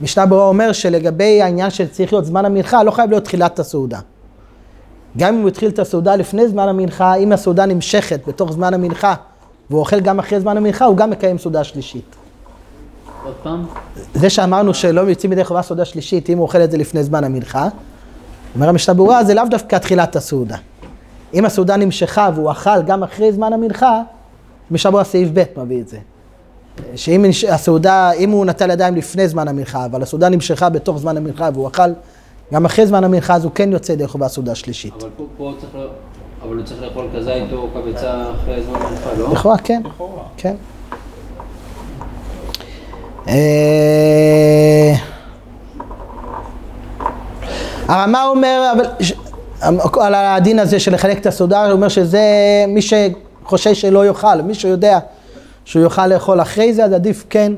[0.00, 3.98] משנה ברורה אומר שלגבי העניין שצריך להיות זמן המנחה, לא חייב להיות תחילת הסעודה.
[5.16, 9.14] גם אם הוא התחיל את הסעודה לפני זמן המנחה, אם הסעודה נמשכת בתוך זמן המנחה,
[9.70, 12.16] והוא אוכל גם אחרי זמן המנחה, הוא גם מקיים סעודה שלישית.
[13.24, 13.66] עוד פעם?
[14.14, 17.24] זה שאמרנו שלא יוצאים ידי חובה סעודה שלישית, אם הוא אוכל את זה לפני זמן
[17.24, 17.68] המנחה,
[18.54, 20.56] אומר המשנה ברורה, זה לאו דווקא תחילת הסעודה.
[21.34, 24.02] אם הסעודה נמשכה והוא אכל גם אחרי זמן המנחה,
[24.70, 25.98] משנה ברורה סעיף ב' מביא את זה.
[26.96, 31.48] שאם הסעודה, אם הוא נטל ידיים לפני זמן המנחה, אבל הסעודה נמשכה בתוך זמן המנחה
[31.54, 31.90] והוא אכל
[32.54, 34.94] גם אחרי זמן המנחה, אז הוא כן יוצא ידי חובה סעודה שלישית.
[35.00, 35.86] אבל פה, פה צריך, לא-
[36.42, 39.32] אבל הוא צריך לאכול כזית או כביצה אחרי זמן מנוחה, לא?
[39.32, 40.22] לכאורה כן, לכאורה.
[40.36, 40.54] כן.
[43.28, 44.94] אה,
[47.88, 48.86] הרמה אומר, אבל
[50.00, 52.20] על הדין הזה של לחלק את הסעודה, הוא אומר שזה
[52.68, 54.98] מי שחושש שלא יאכל, מי שיודע
[55.64, 57.52] שהוא יוכל לאכול אחרי זה, אז עדיף כן,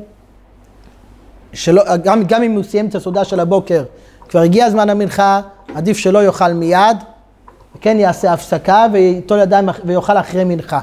[1.53, 3.85] שלא, גם, גם אם הוא סיים את הסעודה של הבוקר,
[4.29, 5.41] כבר הגיע זמן המנחה,
[5.75, 6.97] עדיף שלא יאכל מיד,
[7.81, 10.81] כן יעשה הפסקה וייטול ידיים ויאכל אחרי מנחה.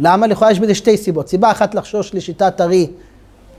[0.00, 0.26] למה?
[0.26, 1.28] לכאורה יש בזה שתי סיבות.
[1.28, 2.90] סיבה אחת לחשוש לשיטת ארי,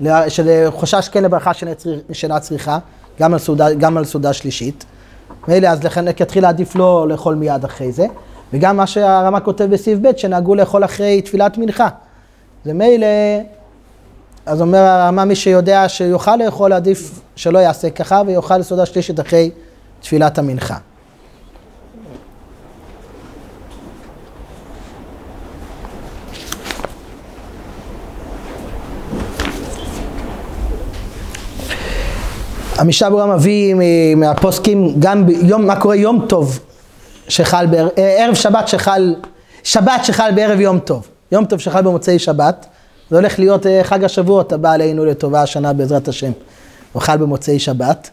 [0.01, 2.77] ל- של חשש כן לברכה שאינה צרי- שאינה צריכה,
[3.19, 4.85] גם על סעודה, גם על סעודה שלישית.
[5.47, 8.05] מילא, אז לכן לכתחילה עדיף לא לאכול מיד אחרי זה.
[8.53, 11.89] וגם מה שהרמ"א כותב בסעיף ב', שנהגו לאכול אחרי תפילת מנחה.
[12.65, 13.07] זה מילא,
[14.45, 19.51] אז אומר הרמ"א, מי שיודע שיוכל לאכול, עדיף שלא יעשה ככה, ויאכל סעודה שלישית אחרי
[20.01, 20.77] תפילת המנחה.
[32.77, 33.75] המשנה ברורה מביא
[34.15, 36.59] מהפוסקים גם ביום, מה קורה יום טוב
[37.27, 39.15] שחל, בער- אה, ערב שבת שחל,
[39.63, 42.65] שבת שחל בערב יום טוב, יום טוב שחל במוצאי שבת,
[43.09, 46.31] זה הולך להיות אה, חג השבועות הבא עלינו לטובה השנה בעזרת השם,
[46.93, 48.09] הוא חל במוצאי שבת,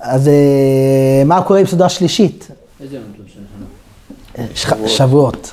[0.00, 2.48] אז אה, מה קורה עם סעודה שלישית?
[2.80, 4.46] איזה יום טוב שלנו?
[4.54, 5.52] ש- שבועות,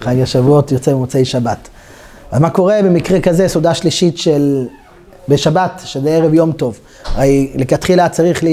[0.00, 1.68] חג השבועות יוצא במוצאי שבת.
[2.30, 4.66] אז מה קורה במקרה כזה, סעודה שלישית של,
[5.28, 6.78] בשבת, שזה ערב יום טוב.
[7.04, 8.44] הרי לכתחילה צריך.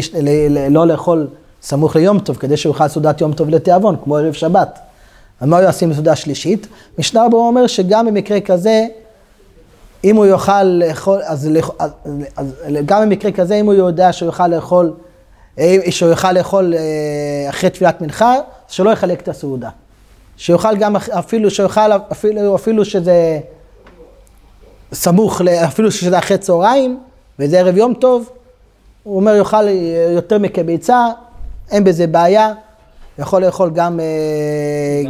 [0.69, 1.27] לא לאכול
[1.61, 4.79] סמוך ליום טוב, כדי שהוא יאכל סעודת יום טוב לתיאבון, כמו ערב שבת.
[5.41, 6.67] אז מה הוא יעשה עם סעודה שלישית?
[6.97, 8.87] משנה רבו אומר שגם במקרה כזה,
[10.03, 11.91] אם הוא יאכל לאכול, אז, אז,
[12.35, 12.45] אז
[12.85, 14.93] גם במקרה כזה, אם הוא יודע שהוא יוכל לאכול,
[15.89, 18.35] שהוא יוכל לאכול אה, אחרי תפילת מנחה,
[18.67, 19.69] שלא יחלק את הסעודה.
[20.37, 23.39] שיאכל גם, אפילו שיאכל, אפילו, אפילו שזה
[24.93, 26.99] סמוך, אפילו שזה אחרי צהריים,
[27.39, 28.29] וזה ערב יום טוב,
[29.03, 31.07] הוא אומר יאכל אה, יותר מכביצה,
[31.71, 32.53] אין בזה בעיה,
[33.19, 34.05] יכול לאכול גם, אה,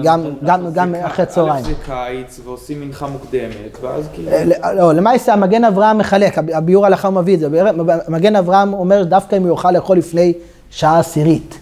[0.03, 1.65] גם, גם, גם אחרי צהריים.
[1.65, 4.31] א' זה קיץ ועושים מנחה מוקדמת, ואז כאילו...
[4.31, 7.67] אה, ל- לא, למעשה המגן אברהם מחלק, הב- הביאור הלכה הוא מביא את זה, הביאור-
[8.07, 10.33] מגן אברהם אומר דווקא אם הוא יוכל לאכול לפני
[10.69, 11.59] שעה עשירית.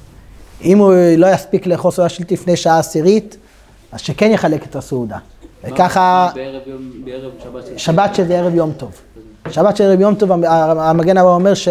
[0.64, 3.38] אם הוא לא יספיק לאכול סעודה שלילית לפני שעה עשירית,
[3.92, 5.18] אז שכן יחלק את הסעודה.
[5.64, 6.30] וככה,
[7.06, 7.32] בערב
[7.78, 8.92] שבת שזה ערב יום טוב.
[9.52, 10.44] שבת של ערב יום טוב, המ-
[10.80, 11.68] המגן אברהם אומר ש...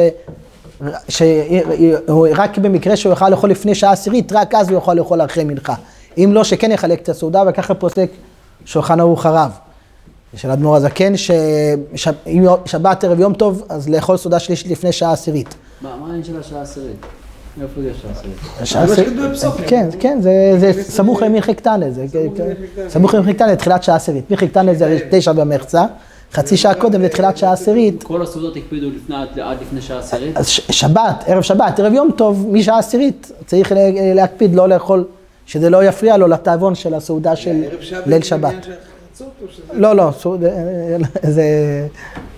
[1.08, 5.74] שרק במקרה שהוא יוכל לאכול לפני שעה עשירית, רק אז הוא יכול לאכול אחרי מנחה.
[6.18, 8.10] אם לא, שכן יחלק את הסעודה, וככה פוסק
[8.64, 9.50] שולחן ערוך הרב.
[10.36, 15.54] של אדמו"ר הזקן, שאם שבת ערב יום טוב, אז לאכול סעודה שלישית לפני שעה עשירית.
[15.80, 17.06] מה העניין של השעה העשירית?
[17.62, 18.36] איפה זה העשירית?
[18.64, 19.64] שעה עשירית-.
[19.66, 20.18] כן, כן,
[20.58, 22.06] זה- סמוך למנחי קטנה, זה
[22.88, 24.30] סמוך למנחי קטנה, לתחילת שעה עשירית.
[24.30, 25.84] מנחי קטנה זה תשע במחצה,
[26.32, 28.02] חצי שעה קודם לתחילת שעה עשירית.
[28.02, 30.36] כל הסעודות הקפידו עד, עד לפני שעה עשירית?
[30.36, 33.78] אז שבת, ערב שבת, ערב יום טוב, משעה עשירית, צריך לה-
[34.14, 35.04] להקפיד לא לאכול,
[35.46, 37.62] שזה לא יפריע לו לתיאבון של הסעודה של
[38.06, 38.54] ליל שבת.
[39.72, 40.10] לא, לא,
[41.22, 41.42] זה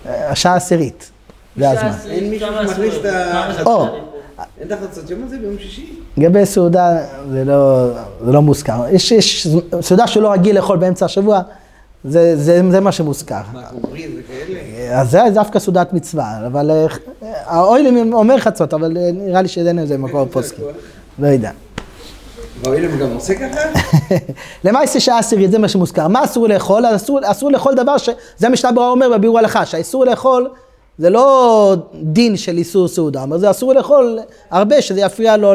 [0.06, 1.10] השעה העשירית,
[1.56, 1.90] זה הזמן.
[2.10, 3.88] אין מישהו שמכניס את ה...
[4.60, 5.86] אין את החצות יום הזה ביום שישי?
[6.16, 6.98] לגבי סעודה,
[7.30, 7.88] זה לא,
[8.20, 8.82] לא מוזכר.
[8.92, 9.46] יש,
[9.80, 11.40] סעודה שהוא לא רגיל לאכול באמצע השבוע,
[12.04, 13.40] זה, זה, זה מה שמוזכר.
[13.52, 15.00] מה, עומרי וכאלה?
[15.00, 16.86] אז זה דווקא סעודת מצווה, אבל אה,
[17.44, 20.64] האוילים אומר חצות, אבל אה, נראה לי שאין לזה מקור פוסקים.
[21.18, 21.50] לא יודע.
[22.62, 23.60] והאוילם גם עושה ככה?
[24.64, 26.08] למעשה שעה עשירית, זה מה שמוזכר.
[26.08, 26.84] מה אסור לאכול?
[26.96, 28.08] אסור, אסור לאכול דבר ש...
[28.36, 30.50] זה המשנה ברורה אומר בביאור הלכה, שהאיסור לאכול
[30.98, 34.18] זה לא דין של איסור סעודה, אבל זה אסור לאכול
[34.50, 35.54] הרבה, שזה יפריע לו.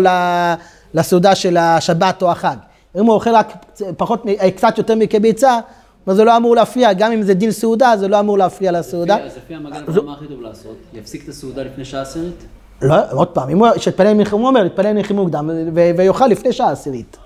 [0.95, 2.55] לסעודה של השבת או החג.
[2.95, 3.53] אם הוא אוכל רק
[3.97, 4.25] פחות,
[4.55, 5.59] קצת יותר מכביצה,
[6.07, 9.17] אז זה לא אמור להפריע, גם אם זה דין סעודה, זה לא אמור להפריע לסעודה.
[9.17, 10.75] אז לפי המגן מה הכי טוב לעשות?
[10.93, 12.45] יפסיק את הסעודה לפני שעה עשירית?
[12.81, 16.71] לא, עוד פעם, אם הוא, שיתפלל מלחם, הוא אומר, יתפלל מלחם מוקדם, ויאכל לפני שעה
[16.71, 17.17] עשירית.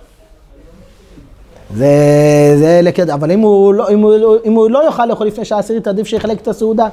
[1.76, 1.86] זה,
[2.60, 3.10] זה לקד...
[3.10, 5.88] אבל אם הוא, לא, אם, הוא, לא- אם הוא לא יאכל לאכול לפני שעה עשירית,
[5.88, 6.88] עדיף שיחלק את הסעודה.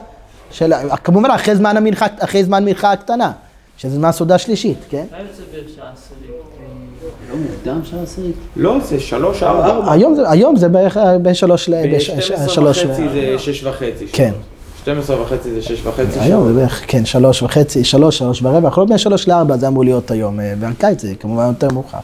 [0.50, 0.72] של,
[1.04, 3.32] כמובן, אחרי זמן המנחה, אחרי זמן מנחה הקטנה,
[3.76, 5.04] שזה זמן סעודה שלישית, כן?
[5.10, 6.45] מה יוצא בשעה עשירית?
[7.36, 8.34] לא מוקדם שעה עשירית?
[8.56, 9.92] לא, זה שלוש, ארבע.
[9.92, 11.96] היום, זה- היום זה בערך אה, בין שלוש ל...
[11.96, 14.06] בש- ב-12 שלוש ל- וחצי זה שש וחצי.
[14.12, 14.32] כן.
[14.82, 16.18] 12 וחצי זה שש וחצי.
[16.20, 16.54] היום זה.
[16.54, 20.10] בערך, כן, שלוש וחצי, שלוש, שלוש ורבע, יכול להיות בין שלוש לארבע, זה אמור להיות
[20.10, 21.98] היום, אה, והקיץ זה כמובן יותר מאוחר.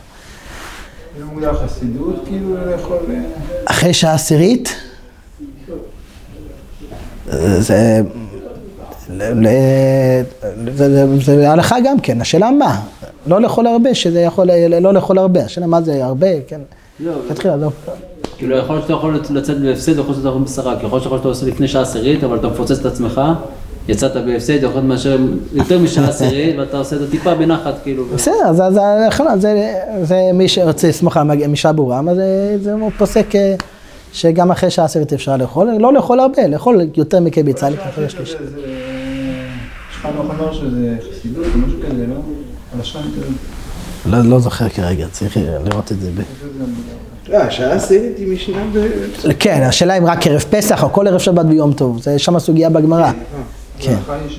[1.19, 2.97] זה מוגדר חסידות, כאילו לאכול...
[3.11, 3.21] אה,
[3.65, 4.75] אחרי שעה עשירית,
[7.59, 8.01] זה,
[11.21, 12.81] זה הלכה גם כן, השאלה מה,
[13.27, 14.49] לא לאכול הרבה, שזה יכול,
[14.81, 16.61] לא לאכול הרבה, השאלה מה זה הרבה, כן,
[17.01, 17.69] לא, לכתחילה לא.
[18.39, 21.19] כאילו יכול להיות שאתה יכול לצאת בהפסד, יכול להיות שאתה יכול בשרה, כי יכול להיות
[21.19, 23.21] שאתה עושה לפני שעה עשירית, אבל אתה מפוצץ את עצמך,
[23.89, 25.19] יצאת בהפסד, יכול להיות מאשר
[25.53, 28.05] יותר משעה עשירית, ואתה עושה את הטיפה בנחת, כאילו.
[28.15, 28.81] בסדר, זה, זה,
[29.39, 29.71] זה,
[30.03, 33.55] זה מי שרוצה לסמוך על מג- משעה ברורה, אבל זה, זה פוסק אה,
[34.13, 38.39] שגם אחרי שעה עשירית אפשר לאכול, לא לאכול הרבה, לאכול יותר מקיביצה לקראת השלישית.
[38.39, 38.61] זה- זה-
[39.95, 42.15] שחנוך אמר שזה חסידות או משהו כזה, לא?
[44.07, 46.11] לא, לא זוכר כרגע, צריך לראות את זה.
[46.11, 46.21] ב...
[47.29, 48.87] לא, השעה העשירית היא משנה ב...
[49.39, 52.71] כן, השאלה אם רק ערב פסח או כל ערב שבת ביום טוב, זה שם הסוגיה
[52.71, 53.13] בגמרא.
[53.79, 54.31] כן, ההלכה היא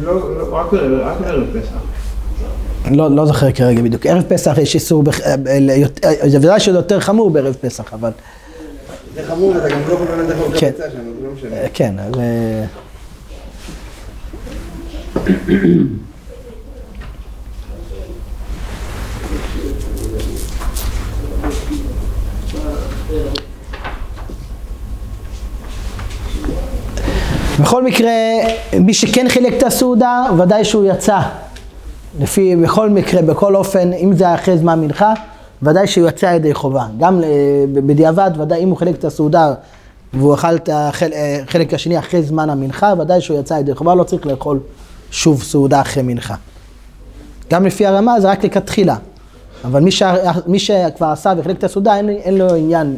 [0.00, 0.66] שלא, לא, רק
[1.52, 1.76] פסח.
[2.90, 4.06] לא, לא זוכר כרגע בדיוק.
[4.06, 5.34] ערב פסח יש איסור, אה,
[6.04, 8.10] אה, זה ודאי שזה יותר חמור בערב פסח, אבל
[9.14, 10.70] זה חמור, ואתה גם לא יכול באמת לאכול כן.
[10.70, 11.56] קבצה שם, זה לא משנה.
[11.56, 12.14] אה, כן, אז...
[27.60, 28.12] בכל מקרה,
[28.80, 31.20] מי שכן חילק את הסעודה, ודאי שהוא יצא.
[32.20, 35.12] לפי, בכל מקרה, בכל אופן, אם זה אחרי זמן מנחה,
[35.62, 36.86] ודאי שהוא יצא ידי חובה.
[36.98, 37.28] גם אה,
[37.72, 39.54] בדיעבד, ודאי אם הוא חילק את הסעודה
[40.14, 43.94] והוא אכל את החל- אה, החלק השני אחרי זמן המנחה, ודאי שהוא יצא ידי חובה,
[43.94, 44.60] לא צריך לאכול
[45.10, 46.34] שוב סעודה אחרי מנחה.
[47.50, 48.96] גם לפי הרמה זה רק לכתחילה.
[49.64, 50.14] אבל מי, שה,
[50.46, 52.96] מי שכבר עשה וחילק את הסעודה, אין, אין לו עניין,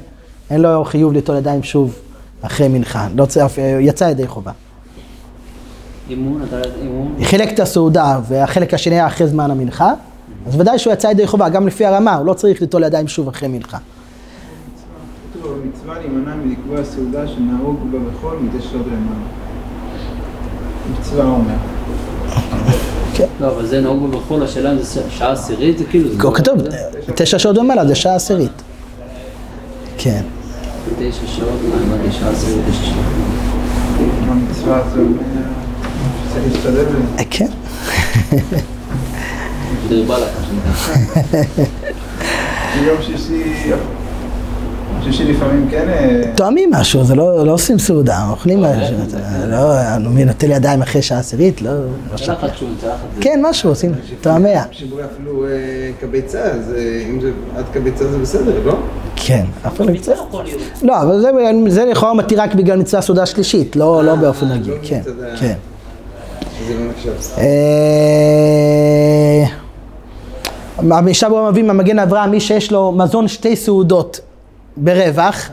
[0.50, 1.94] אין לו חיוב ליטול ידיים שוב
[2.42, 3.08] אחרי מנחה.
[3.16, 4.52] לא צריך, יצא ידי חובה.
[6.10, 7.14] אימון, אתה אימון.
[7.22, 9.92] חילק את הסעודה והחלק השני היה אחרי זמן המנחה,
[10.46, 13.28] אז ודאי שהוא יצא ידי חובה, גם לפי הרמה, הוא לא צריך ליטול ידיים שוב
[13.28, 13.78] אחרי מנחה.
[15.34, 19.26] כתוב במצווה להימנע מלקבוע סעודה שנהוג בה בחול מדי שעות למעלה.
[21.00, 21.54] מצווה אומר.
[23.40, 26.08] לא, אבל זה נהוג בכל השאלה אם זה שעה עשירית, זה כאילו...
[26.18, 26.76] לא- כתוב, זה-
[27.16, 28.62] תשע שעות ומעלה זה שעה עשירית.
[29.98, 30.22] כן.
[30.98, 33.22] תשע שעות, מה, מה, שעה עשירית, תשע שעות.
[34.28, 35.02] המצווה הזו
[45.08, 45.22] בזה.
[45.22, 45.62] אה, כן.
[45.70, 48.96] כן, אה, טועמים משהו, זה לא לא עושים סעודה, אוכלים משהו.
[49.08, 49.72] זה לא,
[50.10, 51.70] מי נוטל ידיים אחרי שעה עשירית, לא...
[52.12, 52.94] לא צלחת שום, צלחת.
[53.16, 54.64] זה- כן, משהו עושים, טועמיה.
[54.70, 55.48] שבוי אפילו אה,
[56.00, 56.80] קביצה, אז אה,
[57.10, 58.74] אם זה עד קביצה זה בסדר, לא?
[59.16, 59.92] כן, אחד לא.
[60.12, 60.60] יכול להיות.
[60.82, 61.30] לא, אבל זה-
[61.68, 65.00] זה לכאורה מתיר רק בגלל מצווה סעודה שלישית, לא לא באופן רגיל, לא כן,
[65.40, 65.54] כן.
[66.58, 67.12] שזה לא נחשב.
[67.38, 67.44] אה,
[71.02, 74.20] משבוע מביא מהמגן אברהם, מי שיש לו מזון שתי סעודות
[74.76, 75.50] ברווח,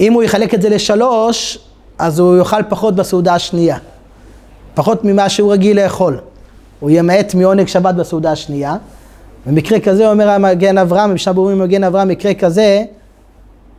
[0.00, 1.58] אם הוא יחלק את זה לשלוש,
[1.98, 3.78] אז הוא יאכל פחות בסעודה השנייה.
[4.74, 6.20] פחות ממה שהוא רגיל לאכול.
[6.80, 8.76] הוא ימעט מעונג שבת בסעודה השנייה.
[9.46, 12.84] במקרה כזה אומר המגן אברהם, משבוע אומרים מגן אברהם, מקרה כזה,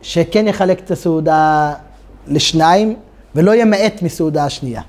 [0.02, 1.72] שכן יחלק את הסעודה
[2.28, 2.96] לשניים,
[3.34, 4.82] ולא ימעט מסעודה השנייה.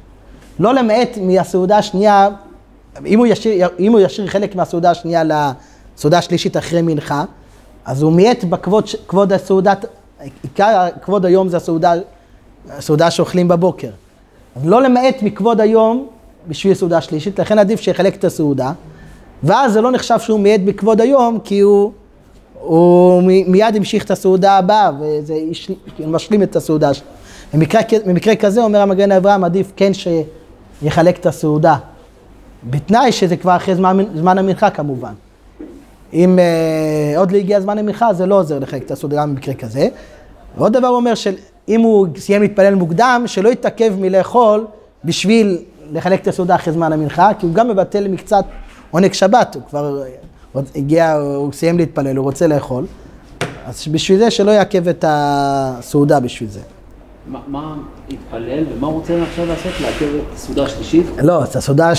[0.59, 2.29] לא למעט מהסעודה השנייה,
[3.05, 3.19] אם
[3.91, 7.23] הוא ישאיר חלק מהסעודה השנייה לסעודה השלישית אחרי מנחה,
[7.85, 9.85] אז הוא מיעט בכבוד כבוד הסעודת,
[10.43, 11.93] עיקר כבוד היום זה הסעודה,
[12.69, 13.89] הסעודה שאוכלים בבוקר.
[14.55, 16.07] אז לא למעט מכבוד היום
[16.47, 18.71] בשביל סעודה שלישית, לכן עדיף שיחלק את הסעודה,
[19.43, 21.91] ואז זה לא נחשב שהוא מיעט בכבוד היום, כי הוא,
[22.59, 25.33] הוא מיד המשיך את הסעודה הבאה, וזה
[25.95, 27.07] כאילו משלים את הסעודה שלו.
[27.53, 31.75] במקרה, במקרה כזה אומר המגן אברהם, עדיף כן שיחלק את הסעודה.
[32.63, 35.13] בתנאי שזה כבר אחרי זמן, זמן המנחה כמובן.
[36.15, 39.53] אם אה, עוד לא הגיע זמן המנחה, זה לא עוזר לחלק את הסעודה גם במקרה
[39.53, 39.87] כזה.
[40.57, 44.65] ועוד דבר הוא אומר שאם הוא סיים להתפלל מוקדם, שלא יתעכב מלאכול
[45.05, 45.57] בשביל
[45.91, 48.45] לחלק את הסעודה אחרי זמן המנחה, כי הוא גם מבטל מקצת
[48.91, 50.03] עונג שבת, הוא כבר
[50.53, 52.85] עוד הגיע, הוא סיים להתפלל, הוא רוצה לאכול.
[53.65, 56.59] אז בשביל זה שלא יעכב את הסעודה בשביל זה.
[57.47, 57.75] מה-
[58.11, 59.71] התפלל ומה הוא רוצה עכשיו לעשות?
[59.81, 61.05] לעכב את הסעודה השלישית?
[61.23, 61.91] לא, את הסעודה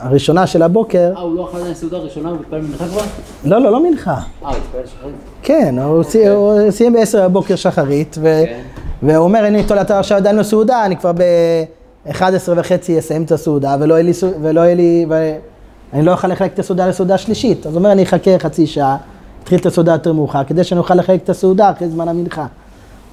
[0.00, 3.02] הראשונה של הבוקר, אה, הוא לא אכל סעודה ראשונה והתפלל מנחה כבר?
[3.44, 4.10] לא, לא, לא מנחה.
[4.12, 5.14] אה, הוא התפלל שחרית.
[5.42, 6.02] כן, הוא
[6.34, 8.60] הוא סיים ב-10 בבוקר שחרית, כן.
[9.02, 12.22] והוא אומר, אני תולעת עכשיו עדיין לא סעודה, אני כבר ב-11
[12.56, 17.66] וחצי אסיים את הסעודה, ולא יהיה לי, ואני לא אוכל לחלק את הסעודה לסעודה שלישית.
[17.66, 18.96] אז הוא אומר, אני אחכה חצי שעה,
[19.42, 22.46] אתחיל את הסעודה יותר מאוחר, כדי שאני אוכל לחלק את הסעודה אחרי זמן המנחה.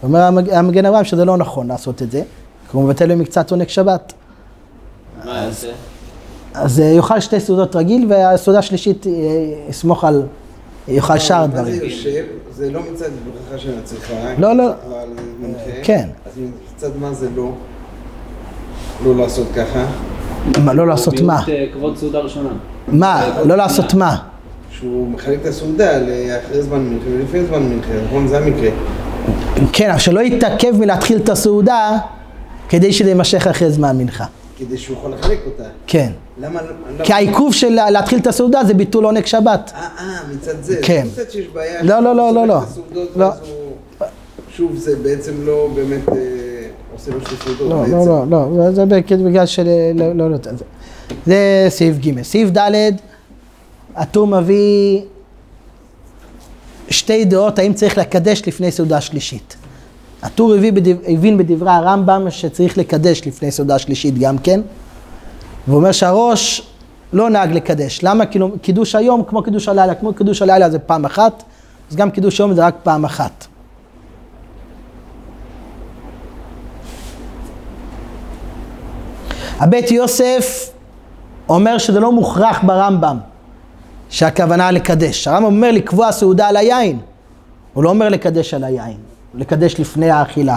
[0.04, 2.20] אומר המג- המגן אברהם שזה לא נכון לעשות את זה,
[2.72, 4.14] כי הוא מבטל במקצת עונג שבת.
[5.26, 5.68] מה יעשה?
[6.54, 9.12] אז אה, יאכל שתי סעודות רגיל, והסעודה השלישית אה,
[9.70, 10.24] יסמוך על,
[10.88, 11.72] יאכל שאר מה זה.
[11.86, 12.24] יושב?
[12.54, 14.14] זה לא מצד ברכה של הצריכה.
[14.38, 14.64] לא, לא.
[14.68, 15.08] אבל
[15.40, 15.72] מנחה.
[15.84, 16.10] כן.
[16.26, 16.32] אז
[16.76, 17.52] מצד מה זה לא?
[19.06, 19.86] לא לעשות ככה.
[20.64, 21.42] מה, לא לעשות מה?
[21.48, 22.50] אה, כבוד סעודה ראשונה.
[22.88, 23.28] מה?
[23.46, 24.18] לא לעשות מה?
[24.72, 28.28] שהוא מחלק את הסעודה לאחרי זמן מנחה ולפני זמן מנחה, נכון?
[28.28, 28.70] זה המקרה.
[29.74, 31.98] כן, שלא יתעכב מלהתחיל את הסעודה
[32.70, 34.26] כדי שזה יימשך אחרי זמן מנחה.
[34.58, 35.64] כדי שהוא יכול לחלק אותה.
[35.88, 36.12] כן.
[36.42, 36.60] למה...
[36.62, 39.72] למה- כי העיכוב של להתחיל את הסעודה זה ביטול עונג שבת.
[39.76, 40.06] אה, אה,
[40.36, 40.80] מצד זה.
[40.82, 41.08] כן.
[41.14, 41.84] מצד שיש בעיה.
[41.84, 42.60] לא, לא, לא, לא, לא.
[43.16, 43.30] לא.
[44.56, 46.16] שוב, זה בעצם לא באמת אה,
[46.94, 47.70] עושה לו שתי סעודות.
[47.90, 48.06] לא.
[48.06, 48.86] לא, לא, לא, זה
[49.26, 49.68] בגלל של...
[49.96, 50.66] לא, לא, לא, זה-
[51.26, 52.22] זה סעיף ג'.
[52.24, 52.72] סעיף ד',
[53.96, 55.02] הטור מביא
[56.92, 59.56] שתי דעות האם צריך לקדש לפני סעודה שלישית.
[60.22, 64.62] הטור הביא בדב, הבין בדברי הרמב"ם שצריך לקדש לפני סעודה שלישית גם כן,
[65.68, 66.62] והוא אומר שהראש
[67.14, 68.00] לא נהג לקדש.
[68.04, 68.26] למה?
[68.26, 71.44] כאילו קידוש היום כמו קידוש הלילה, כמו קידוש הלילה זה פעם אחת,
[71.92, 73.48] אז גם קידוש היום זה רק פעם אחת.
[79.60, 80.72] הבית יוסף
[81.50, 83.18] אומר שזה לא מוכרח ברמב"ם
[84.12, 85.28] שהכוונה לקדש.
[85.28, 87.00] הרמב"ם אומר לקבוע סעודה על היין.
[87.74, 88.98] הוא לא אומר לקדש על היין,
[89.36, 90.56] לקדש לפני האכילה.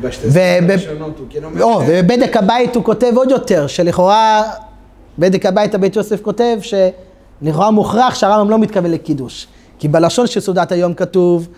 [0.00, 1.40] ובשתי וב- סעודות הראשונות הוא כן
[1.88, 4.42] ובבדק הבית הוא כותב עוד יותר, שלכאורה,
[5.18, 9.46] בדק הבית הבית יוסף כותב שלכאורה מוכרח שהרמב"ם לא מתכוון לקידוש.
[9.78, 11.48] כי בלשון של סעודת היום כתוב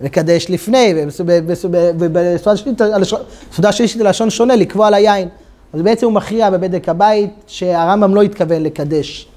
[0.00, 1.64] לקדש לפני, ובס- ובס-
[1.98, 3.20] ובסעודה שלישית, הלשון-
[3.52, 5.28] סעודה שלישית זה לשון שונה, לקבוע על היין.
[5.72, 9.28] אז בעצם הוא מכריע בבדק הבית שהרמב"ם לא התכוון לקדש,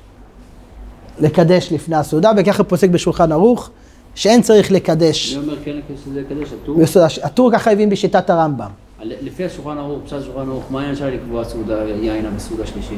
[1.19, 3.69] לקדש לפני הסעודה, וככה פוסק בשולחן ערוך,
[4.15, 5.33] שאין צריך לקדש.
[5.35, 5.71] אני אומר כן
[6.05, 6.77] שזה לקדש, הטור.
[6.77, 8.69] בסעודה הטור ככה הבין בשיטת הרמב"ם.
[9.03, 12.97] לפי השולחן ערוך, פשט השולחן ערוך, מה העניין שלה לקבוע סעודה יין בסעודה שלישית?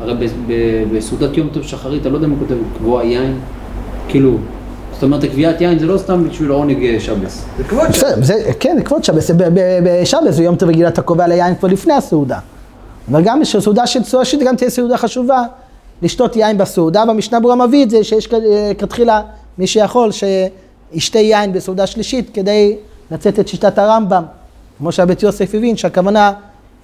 [0.00, 0.28] הרי
[0.92, 3.38] בסעודת יום טוב שחרית, אתה לא יודע אם הוא כותב לקבוע יין,
[4.08, 4.36] כאילו,
[4.92, 7.44] זאת אומרת, קביעת יין זה לא סתם בשביל עונג אה, שבס.
[7.58, 7.90] זה כבוד שם.
[7.92, 11.68] בסדר, זה, כן, כבוד שבס, ב- ב- בשבס ביום טוב רגילה אתה קובע ליין כבר
[11.68, 12.38] לפני הסעודה.
[13.10, 15.42] אבל גם בשביל סעודה של סעודה גם תהיה סעודה חשובה,
[16.02, 19.22] לשתות יין בסעודה, והמשנה ברורה מביא את זה, שיש אה, כתחילה
[19.58, 22.76] מי שיכול שישתה יין בסעודה שלישית כדי
[23.10, 24.24] לצאת את שיטת הרמב"ם.
[24.78, 26.32] כמו שהבית יוסף הבין שהכוונה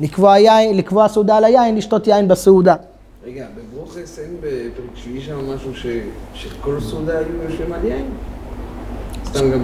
[0.01, 2.75] לקבוע יין, לקבוע סעודה על היין, לשתות יין בסעודה.
[3.27, 5.87] רגע, בברוכס אין בפרק שביעי שם משהו ש...
[6.35, 8.11] שכל סעודה היו יושבים על יין?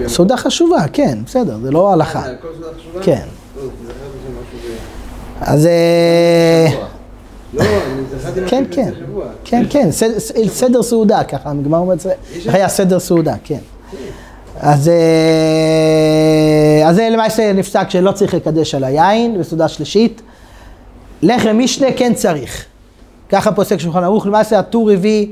[0.09, 2.29] סעודה חשובה, כן, בסדר, זה לא הלכה.
[2.29, 3.03] אה, כל סעודה חשובה?
[3.03, 3.27] כן.
[5.41, 5.69] אז...
[7.59, 8.91] אה, לא, אני זכרתי משהו כן, באמצע כן.
[8.97, 9.25] השבוע.
[9.45, 9.89] כן, כן,
[10.49, 12.07] סדר, סעודה, ככה, הגמרא אומרת,
[12.47, 13.59] היה סדר סעודה, כן.
[14.61, 14.95] אז, אה,
[16.89, 20.23] אז זה למעשה נפסק שלא צריך לקדש על היין בסעודה שלישית.
[21.23, 22.65] לחם משנה כן צריך.
[23.29, 25.27] ככה פוסק שולחן ערוך, למעשה הטור הביא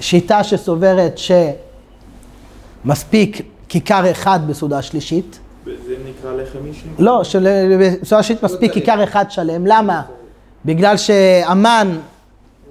[0.00, 1.18] שיטה שסוברת
[2.84, 5.38] שמספיק כיכר אחד בסעודה שלישית.
[5.66, 5.72] זה
[6.08, 6.86] נקרא לחם אישי?
[6.98, 7.48] לא, של-
[8.02, 9.66] בסעודה שלישית מספיק כיכר אחד שלם.
[9.66, 10.02] למה?
[10.64, 11.98] בגלל שהמן,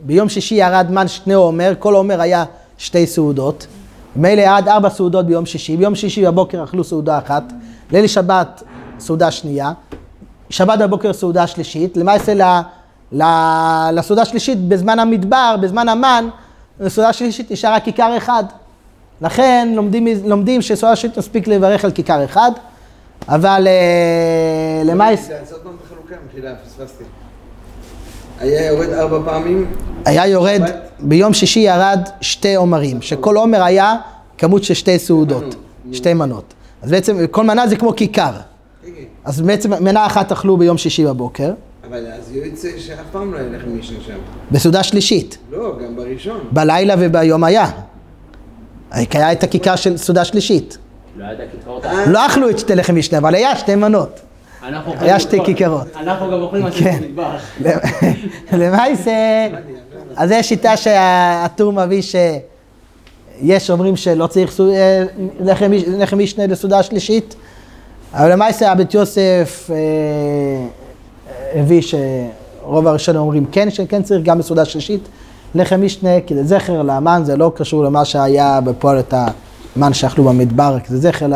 [0.01, 2.43] ביום שישי ירד מן שני עומר, כל עומר היה
[2.77, 3.67] שתי סעודות.
[4.15, 7.43] מילא ירד ארבע סעודות ביום שישי, ביום שישי בבוקר אכלו סעודה אחת,
[7.91, 8.63] ליל שבת
[8.99, 9.71] סעודה שנייה,
[10.49, 12.41] שבת בבוקר סעודה שלישית, למעשה ל,
[13.11, 13.23] ל,
[13.91, 16.29] לסעודה שלישית בזמן המדבר, בזמן המן,
[16.79, 18.43] לסעודה שלישית נשאר רק כיכר אחד.
[19.21, 22.51] לכן לומדים, לומדים שסעודה שלישית מספיק לברך על כיכר אחד,
[23.29, 25.39] אבל אה, למעשה...
[25.39, 27.03] לעשות פעם את החלוקה, מחילה, פספסתי.
[28.39, 29.65] היה יורד ארבע פעמים,
[30.05, 30.61] היה יורד,
[30.99, 33.95] ביום שישי ירד שתי עומרים, שכל עומר היה
[34.37, 35.55] כמות של שתי סעודות,
[35.91, 36.53] שתי מנות.
[36.81, 38.31] אז בעצם כל מנה זה כמו כיכר.
[38.31, 39.03] כן, כן.
[39.25, 41.51] אז בעצם מנה אחת אכלו ביום שישי בבוקר,
[41.89, 44.17] אבל אז יוצא שאף פעם לא היה לחם משנה שם.
[44.51, 45.37] בסעודה שלישית.
[45.51, 46.39] לא, גם בראשון.
[46.51, 47.71] בלילה וביום היה.
[48.91, 50.77] היה את הכיכר של סעודה שלישית.
[51.15, 51.85] לא היה את הכיכרות.
[52.07, 54.19] לא אכלו את שתי לחם משנה, אבל היה שתי מנות.
[54.99, 55.87] היה שתי כיכרות.
[55.95, 56.99] אנחנו גם אוכלים משהו כן.
[57.15, 57.41] במטבח.
[58.53, 59.47] למעשה,
[60.15, 65.03] אז זו שיטה שהטור מביא שיש אומרים שלא צריך אה,
[65.97, 67.35] לחם משנה לסעודה שלישית,
[68.13, 70.67] אבל למעשה הבית יוסף אה,
[71.59, 75.07] הביא שרוב הראשונים אומרים כן, שכן צריך גם בסעודה שלישית
[75.55, 79.13] לחם משנה, כי זה זכר לאמן, זה לא קשור למה שהיה בפועל את
[79.75, 81.27] המן שאכלו במדבר, כי זה זכר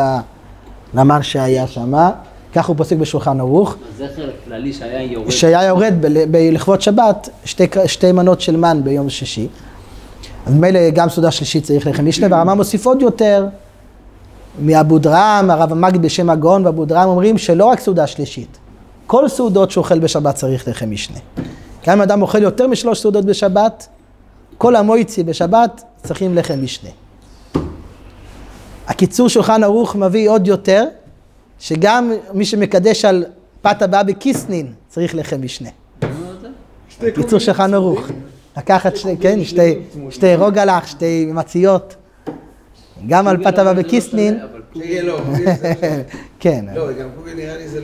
[0.94, 2.10] למן שהיה שמה.
[2.54, 3.76] כך הוא פוסק בשולחן ערוך.
[3.94, 5.30] הזכר הכללי שהיה יורד.
[5.30, 5.94] שהיה יורד
[6.32, 9.48] לכבוד שבת שתי, שתי מנות של מן ביום שישי.
[10.46, 13.46] אז מילא גם סעודה שלישית צריך לחם משנה, והרמה מוסיף עוד יותר
[14.60, 18.58] מאבו דרם, הרב המגיד בשם הגאון ואבו דרם אומרים שלא רק סעודה שלישית,
[19.06, 21.18] כל סעודות שאוכל בשבת צריך לחם משנה.
[21.86, 23.88] גם אם אדם אוכל יותר משלוש סעודות בשבת,
[24.58, 26.90] כל המויצי בשבת צריכים לחם משנה.
[28.88, 30.84] הקיצור שולחן ערוך מביא עוד יותר,
[31.62, 33.24] שגם מי שמקדש על
[33.60, 35.68] פת הבאה בקיסנין צריך לחם משנה.
[37.14, 38.08] קיצור שולחן ערוך.
[38.56, 39.78] לקחת שתי, כן, שתי,
[40.10, 41.96] שתי רוגלח, שתי מציות,
[43.06, 43.36] גם על
[43.74, 44.38] בקיסנין,
[44.74, 46.02] שיהיה לו, זה-
[46.40, 46.64] כן.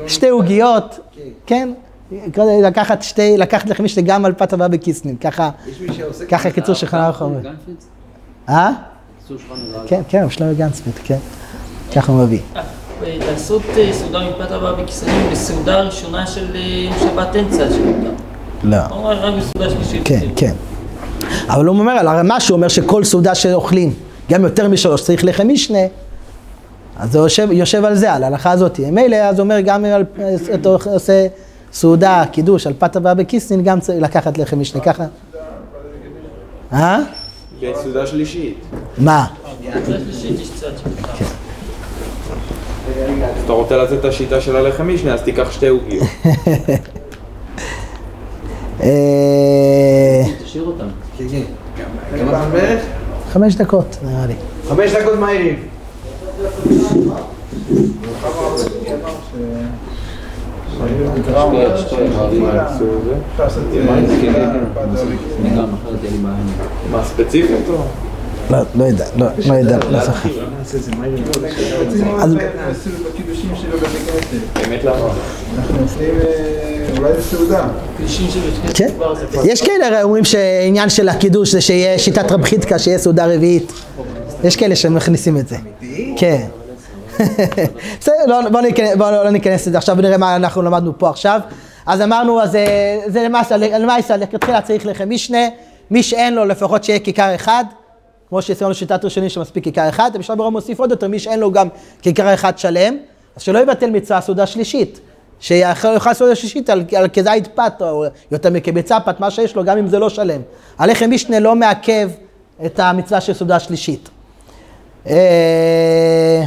[0.06, 0.98] שתי עוגיות,
[1.46, 1.68] כן,
[2.64, 5.50] לקחת שתי, לקחת לחם משנה גם על פתבה בקיסנין, ככה.
[6.28, 6.74] ככה קיצור
[7.08, 7.32] רחוב.
[7.42, 7.86] גנפריץ?
[8.48, 8.70] אה?
[9.86, 11.18] כן, כן, שלמה גנצפלד, כן,
[11.96, 12.40] ככה הוא מביא.
[13.02, 16.60] לעשות אה, סעודה מפת הבא בכיסאים בסעודה הראשונה של אה,
[17.00, 18.10] שבת אמצע של אותה.
[18.62, 18.76] לא.
[18.76, 20.02] הוא אומר רק בסעודה שלישית.
[20.04, 20.52] כן, כן.
[21.48, 23.92] אבל הוא אומר, על הרמה שהוא אומר שכל סעודה שאוכלים,
[24.30, 25.78] גם יותר משלוש, צריך לחם משנה,
[26.96, 28.78] אז הוא יושב, יושב על זה, על ההלכה הזאת.
[28.92, 30.04] מילא, אז הוא אומר, גם אם על-
[30.54, 31.26] אתה עושה
[31.72, 35.04] סעודה, קידוש, על פת הבאה בקיסנין, גם צריך לקחת לחם משנה, ככה.
[36.72, 36.98] אה?
[37.62, 38.58] בסעודה שלישית.
[38.98, 39.26] מה?
[39.60, 40.70] בסעודה שלישית יש צד
[43.36, 46.06] אז אתה רוצה לצאת את השיטה של הלחם משנה, אז תיקח שתי עוגיות.
[48.82, 50.86] אה, תשאיר אותם.
[51.18, 51.42] כן, כן.
[52.18, 52.82] כמה זמן בערך?
[53.32, 54.34] חמש דקות, נראה לי.
[54.68, 55.58] חמש דקות מהירים.
[66.90, 68.07] מה ספציפית או?
[68.50, 70.28] לא, לא יודע, לא, לא יודע, לא זוכר.
[71.88, 72.60] רצינו אז- אה,
[78.74, 78.88] כן.
[79.44, 83.72] יש כאלה אומרים שעניין של הקידוש זה שיהיה שיטת רב חידקה, שיהיה סעודה רביעית.
[84.44, 85.56] יש כאלה שמכניסים את זה.
[86.16, 86.46] כן.
[88.00, 91.40] בסדר, לא- בוא ניכנס- בוא לא ניכנס לזה עכשיו ונראה מה אנחנו למדנו פה עכשיו.
[91.86, 92.62] אז אמרנו, אז אה,
[93.06, 95.38] זה למעשה, למעשה, לכתחילה צריך לחם משנה,
[95.90, 97.64] מי שאין לו לפחות שיהיה כיכר אחד,
[98.28, 101.52] כמו שהסברנו שיטת ראשונים שמספיק כיכר אחד, ובשלב ברור מוסיף עוד יותר, מי שאין לו
[101.52, 101.68] גם
[102.02, 102.96] כיכר אחד שלם,
[103.36, 105.00] אז שלא יבטל מצווה סעודה שלישית.
[105.40, 109.64] שיאכל יאכל סעודה שלישית על, על כזית פת, או יותר מכביצה פת, מה שיש לו,
[109.64, 110.40] גם אם זה לא שלם.
[110.78, 112.10] הלחם משנה לא מעכב
[112.66, 114.08] את המצווה של סעודה שלישית.
[115.06, 116.44] אה,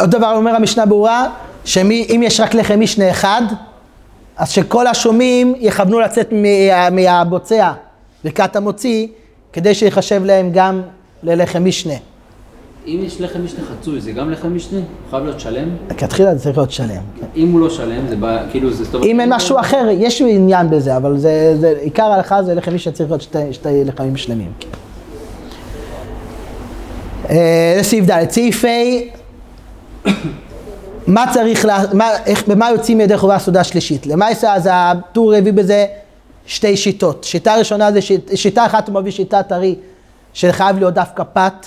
[0.00, 1.26] עוד דבר אומר המשנה ברורה,
[1.64, 3.42] שאם יש רק לחם משנה אחד,
[4.36, 7.72] אז שכל השומעים יכוונו לצאת מה- מהבוצע
[8.24, 9.06] לקראת המוציא,
[9.52, 10.82] כדי שיחשב להם גם
[11.22, 11.94] ללחם משנה.
[12.86, 14.80] אם יש לחם משנה חצוי, זה גם לחם משנה?
[15.10, 15.68] חייב להיות שלם?
[15.90, 17.02] לכתחילה זה צריך להיות שלם.
[17.36, 18.84] אם הוא לא שלם, זה בא, כאילו זה...
[18.94, 22.74] אומרת, אם אין משהו אחר, יש עניין בזה, אבל זה, זה עיקר ההלכה זה לחם
[22.74, 24.52] משנה צריך להיות שתי, שתי לחמים שלמים.
[27.30, 28.68] אה, זה סעיף ד', סעיף ה',
[31.06, 34.06] מה צריך, לה, מה, איך, במה יוצאים ידי חובה סעודה שלישית?
[34.06, 35.86] למעשה אז הטור הביא בזה
[36.46, 37.24] שתי שיטות.
[37.24, 39.74] שיטה ראשונה זה שיט, שיטה אחת הוא מביא שיטת ארי,
[40.32, 41.66] שחייב להיות דווקא פת,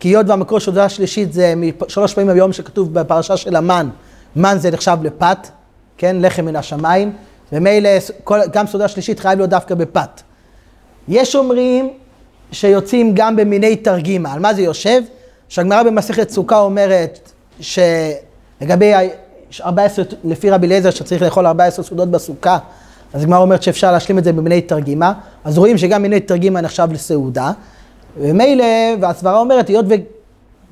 [0.00, 1.54] כי היות והמקור של סעודה שלישית זה
[1.88, 3.88] שלוש פעמים ביום שכתוב בפרשה של המן,
[4.36, 5.48] מן זה נחשב לפת,
[5.98, 7.12] כן, לחם מן השמיים,
[7.52, 7.90] ומילא
[8.52, 10.20] גם סעודה שלישית חייב להיות דווקא בפת.
[11.08, 11.90] יש אומרים
[12.52, 14.32] שיוצאים גם במיני תרגימה.
[14.32, 15.02] על מה זה יושב?
[15.48, 18.29] שהגמרא במסכת סוכה אומרת שלגבי
[18.62, 19.00] ה-
[19.62, 22.58] 14, לפי רבי אליעזר שצריך לאכול 14 סעודות בסוכה,
[23.14, 25.12] אז הגמרא אומרת שאפשר להשלים את זה במיני תרגימה,
[25.44, 27.52] אז רואים שגם מיני תרגימה נחשב לסעודה.
[28.20, 28.64] ומילא,
[29.00, 29.84] והסברה אומרת, היות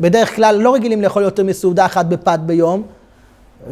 [0.00, 2.82] ובדרך כלל לא רגילים לאכול יותר מסעודה אחת בפת ביום,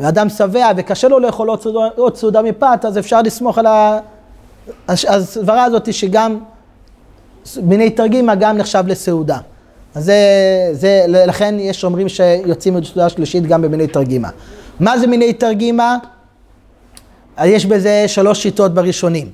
[0.01, 3.99] ואדם שבע וקשה לו לאכול עוד סעודה, עוד סעודה מפת, אז אפשר לסמוך על ה...
[4.89, 6.39] הסברה הזאת שגם
[7.63, 9.39] מיני תרגימה גם נחשב לסעודה.
[9.97, 10.15] אז זה,
[10.73, 14.29] זה, לכן יש אומרים שיוצאים מסעודה שלישית גם במיני תרגימה.
[14.81, 15.97] מה זה מיני תרגימה?
[17.45, 19.31] יש בזה שלוש שיטות בראשונים.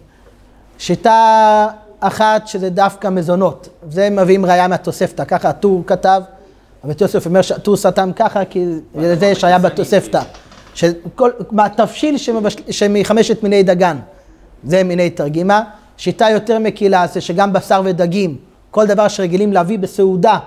[0.78, 1.66] שיטה
[2.00, 6.22] אחת שזה דווקא מזונות, זה מביאים ראייה מהתוספתא, ככה הטור כתב,
[6.84, 10.20] אבל יוסף אומר שהטור סתם ככה, כי זה שהיה בתוספתא.
[10.74, 13.96] שכל, התבשיל שמבש- שמחמשת מיני דגן,
[14.64, 15.62] זה מיני תרגימה.
[15.96, 18.36] שיטה יותר מקילה זה שגם בשר ודגים,
[18.70, 20.38] כל דבר שרגילים להביא בסעודה,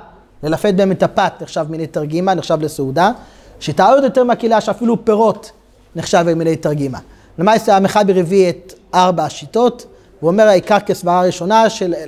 [0.46, 3.12] ללפת בהם את הפת, נחשב מיני תרגימה, נחשב לסעודה.
[3.60, 5.52] שיטה עוד יותר מקילה שאפילו פירות
[5.96, 7.00] נחשב מיני תרגימה.
[7.40, 9.86] למעשה המחבר הביא את ארבע השיטות,
[10.20, 11.64] הוא אומר העיקר כסברה ראשונה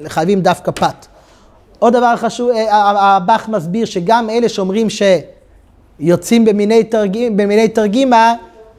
[0.07, 1.05] חייבים דווקא פת.
[1.79, 8.33] עוד דבר חשוב, אה, הבח מסביר שגם אלה שאומרים שיוצאים במיני, תרגימה, במיני תרגימה,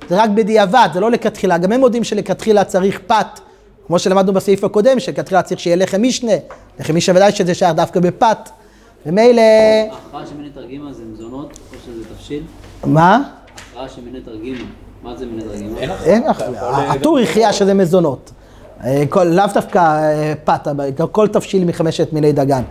[0.08, 1.58] זה רק בדיעבד, זה לא לכתחילה.
[1.58, 3.40] גם הם יודעים שלכתחילה צריך פת,
[3.86, 6.32] כמו שלמדנו בסעיף הקודם, שלכתחילה צריך שיהיה לחם משנה.
[6.80, 8.50] לחם משנה ודאי שזה שייך דווקא בפת.
[9.06, 9.42] ומילא,
[9.92, 12.42] ההכרעה של מיני תרגימה זה מזונות, או שזה תבשיל?
[12.84, 13.22] מה?
[13.56, 14.64] ההכרעה של מיני תרגימה.
[15.02, 15.78] מה זה מיני תרגימה?
[16.04, 16.22] אין,
[16.64, 18.30] הטור הכריע שזה מזונות.
[18.84, 22.62] אה, כל, לאו דווקא אה, פת, אבל כל תבשיל מחמשת מיני דגן.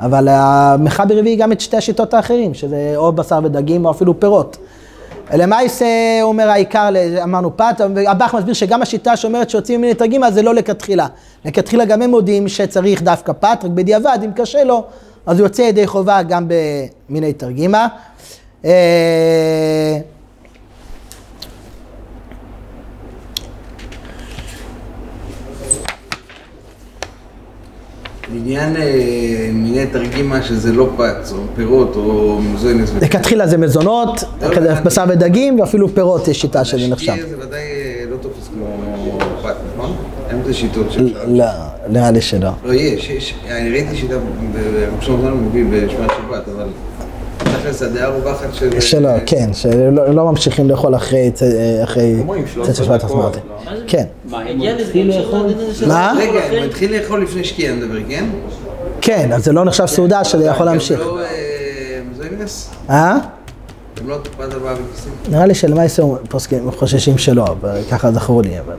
[0.00, 4.56] אבל המחבר הביא גם את שתי השיטות האחרים, שזה או בשר ודגים או אפילו פירות.
[5.34, 5.86] למעשה,
[6.22, 6.88] הוא אומר העיקר,
[7.22, 11.06] אמרנו פת, הבח מסביר שגם השיטה שאומרת שיוצאים מיני תרגימה זה לא לכתחילה.
[11.44, 14.84] לכתחילה גם הם מודיעים שצריך דווקא פת, רק בדיעבד, אם קשה לו,
[15.26, 16.48] אז הוא יוצא ידי חובה גם
[17.08, 17.88] במיני תרגימה.
[18.64, 19.98] אה,
[28.32, 32.92] לעניין אה, מיני תרגימה שזה לא פץ, או פירות, או מזוינס.
[33.02, 34.82] לכתחילה זה מזונות, לא הבנתי.
[34.84, 37.12] בשר ודגים, ואפילו פירות יש שיטה שזה נחשב.
[37.12, 39.54] משקיע זה ודאי אה, לא תופס כמו פת,
[40.44, 41.24] בזה שיטות שאפשר.
[41.26, 41.44] לא,
[41.88, 42.50] נראה לי שלא.
[42.64, 43.34] לא, יש, יש.
[43.50, 44.14] אני ראיתי שיטה
[45.00, 46.66] שלמה זמן מביא בשמיעת שבת, אבל
[47.64, 48.80] תכלס הדעה הרווחת של...
[48.80, 51.48] שלא, כן, שלא לא ממשיכים לאכול אחרי צאת
[52.54, 53.38] 13 שבת אמרתי.
[53.48, 53.76] לא?
[53.76, 53.84] זה?
[53.86, 54.60] כן, מה, הם
[56.18, 56.48] רגע?
[56.50, 58.24] הוא התחיל לאכול לפני שקיעה נדבר, כן?
[59.00, 61.00] כן, אז זה לא נחשב סעודה שזה יכול להמשיך.
[61.00, 61.20] לא
[62.90, 62.90] אה?
[62.90, 63.18] אה?
[64.06, 64.18] לא?
[65.30, 68.74] נראה לי שלמעשה פוסקים חוששים שלא, אבל ככה זכרו לי, אבל...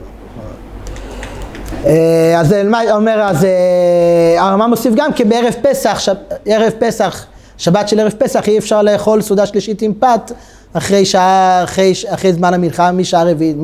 [1.86, 6.14] אה, אז מה אומר, אז אה, הרמב"ם מוסיף גם כי בערב פסח, שב-
[6.46, 7.26] ערב פסח,
[7.58, 10.32] שבת של ערב פסח, אי אפשר לאכול סעודה שלישית עם פת
[10.74, 13.58] אחרי שעה, אחרי, אחרי זמן המלחמה, משעה רביעית,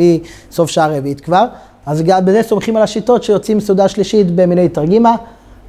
[0.49, 1.45] מסוף שעה רביעית כבר.
[1.85, 5.15] אז גם בזה סומכים על השיטות שיוצאים סעודה שלישית במיני תרגימה.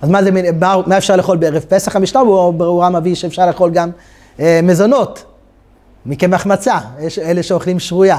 [0.03, 1.97] אז מה זה, מה, מה אפשר לאכול בערב פסח?
[1.97, 2.25] המשנה
[2.57, 3.91] ברורה מביא שאפשר לאכול גם
[4.41, 5.25] אה, מזונות.
[6.07, 6.79] מקמח מצה,
[7.23, 8.19] אלה שאוכלים שרויה.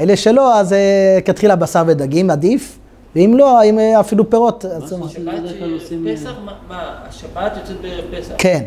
[0.00, 2.78] אלה שלא, אז אה, כתחילה בשר ודגים עדיף,
[3.16, 4.64] ואם לא, אם אה, אפילו פירות.
[4.84, 4.96] פסח,
[6.68, 8.34] מה- השבת יוצאת בערב פסח.
[8.38, 8.62] כן.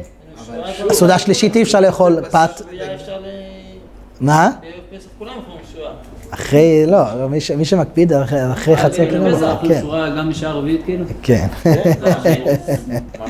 [0.49, 2.61] אבל שבת- סעודה שלישית אי אפשר לאכול פת.
[4.21, 4.49] מה?
[4.61, 5.89] בערב פסח כולם אוכלים שרויה.
[6.31, 9.25] אחרי, לא, מי ש- מי שמקפיד אחרי- חצי כאילו,
[9.67, 11.05] כן, שורה גם משעה רביעית כאילו?
[11.23, 11.47] כן.
[11.65, 11.71] מה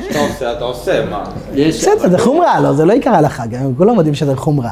[0.02, 1.24] שאתה עושה, אתה עושה, מה?
[1.68, 4.70] בסדר, זה חומרה, לא, זה לא עיקר ההלכה, גם כולם יודעים שזה חומרה.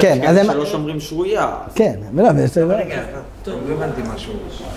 [0.00, 0.46] כן, אז הם...
[0.46, 1.50] שלא שומרים שרויה.
[1.74, 2.96] כן, לא, זה- רגע,
[3.46, 4.32] לא הבנתי משהו.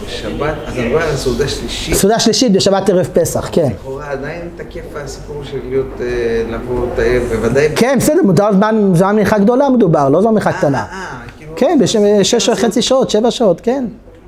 [0.06, 1.96] בשבת, אז אני רואה על סעודה שלישית.
[1.96, 3.70] סעודה שלישית בשבת ערב פסח, כן.
[3.74, 6.06] לכאורה עדיין תקף הסיפור של להיות, אה,
[6.50, 7.70] לבוא, לטייל, בוודאי...
[7.76, 10.78] כן, בסדר, מותר זמן, מנחה גדולה מדובר, לא זמן מנחה קטנה.
[10.78, 11.54] אה, אה, כאילו...
[11.56, 13.86] כן, בשש וחצי שעות, שבע שעות, כן.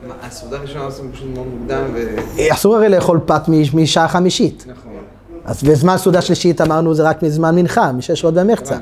[0.07, 2.15] מה, הסעודה הראשונה עושים פשוט מאוד מוקדם ו...
[2.51, 3.41] אסור הרי לאכול פת
[3.73, 4.65] משעה חמישית.
[4.67, 4.91] נכון.
[5.45, 8.75] אז בזמן סעודה שלישית אמרנו זה רק מזמן מנחה, משש שעות במחצה.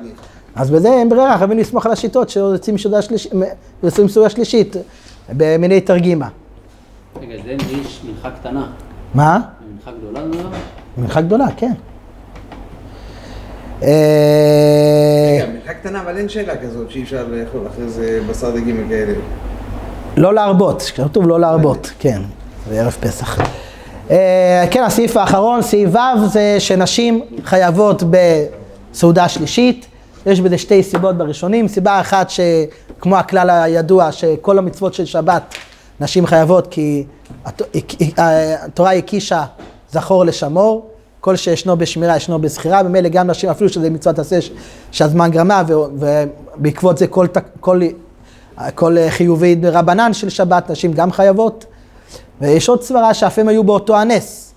[0.55, 3.31] אז בזה אין ברירה, חייבים לסמוך על השיטות שיוצאים סעודה שלישית,
[3.83, 4.75] יוצאים סעודה שלישית
[5.29, 6.27] במיני תרגימה.
[7.21, 8.67] רגע, זה יש מנחה קטנה.
[9.13, 9.39] מה?
[9.73, 10.49] מנחה גדולה זה לא?
[10.97, 11.71] מנחה גדולה, כן.
[13.83, 13.87] אה,
[15.35, 19.13] רגע, מנחה קטנה, אבל אין שאלה כזאת שאי אפשר לאכול אחרי זה בשר דגים וכאלה.
[20.17, 22.21] לא להרבות, כתוב לא להרבות, כן,
[22.69, 23.39] זה ערב פסח.
[24.11, 28.03] אה, כן, הסעיף האחרון, סעיף ו', זה שנשים חייבות
[28.91, 29.85] בסעודה שלישית.
[30.25, 31.67] יש בזה שתי סיבות בראשונים.
[31.67, 35.43] סיבה אחת שכמו הכלל הידוע, שכל המצוות של שבת
[35.99, 37.03] נשים חייבות כי
[37.45, 37.61] הת-
[38.17, 39.43] התורה הקישה
[39.91, 40.87] זכור לשמור.
[41.21, 44.39] כל שישנו בשמירה ישנו בזכירה, ממילא גם נשים, אפילו שזה מצוות עשה
[44.91, 47.27] שהזמן גרמה, ובעקבות זה כל,
[47.59, 47.81] כל,
[48.75, 51.65] כל חיובי רבנן של שבת, נשים גם חייבות.
[52.41, 54.53] ויש עוד סברה שאף הם היו באותו הנס.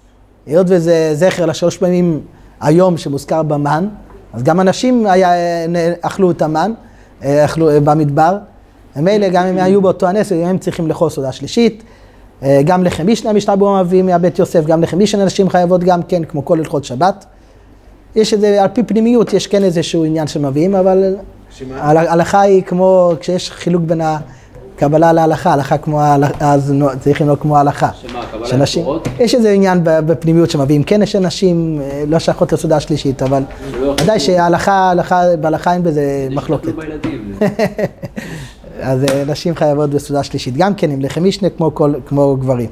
[0.46, 2.20] היות וזה זכר לשלוש פעמים
[2.60, 3.88] היום שמוזכר במן,
[4.34, 5.30] אז גם הנשים היה,
[6.00, 6.72] אכלו את המן,
[7.24, 8.38] אה, אכלו אה, במדבר.
[8.96, 11.82] ממילא גם אם היו באותו הנס, הם צריכים לאכול סעודה שלישית.
[12.42, 16.02] אה, גם לחם משנה המשנה ברורה מביא מהבית יוסף, גם לחם משנה נשים חייבות גם
[16.02, 17.24] כן, כמו כל הלכות שבת.
[18.16, 21.14] יש איזה, על פי פנימיות, יש כן איזשהו עניין שמביאים, אבל
[21.76, 24.00] ההלכה היא כמו, כשיש חילוק בין
[24.76, 27.88] הקבלה להלכה, הלכה כמו ההלכה, אז צריך לנהוג כמו ההלכה.
[28.02, 28.84] שמה, הקבלה שנשים-?
[29.20, 33.92] יש איזה עניין בפנימיות שמביאים, כן יש אנשים אה, לא שייכות לסעודה השלישית, אבל יאכלו.
[34.02, 36.68] ודאי שההלכה, ההלכה- בהלכה אין בזה מחלוקת.
[38.80, 42.68] אז אה, נשים חייבות בסעודה שלישית, גם כן עם לחם משנה כמו כל- כמו גברים.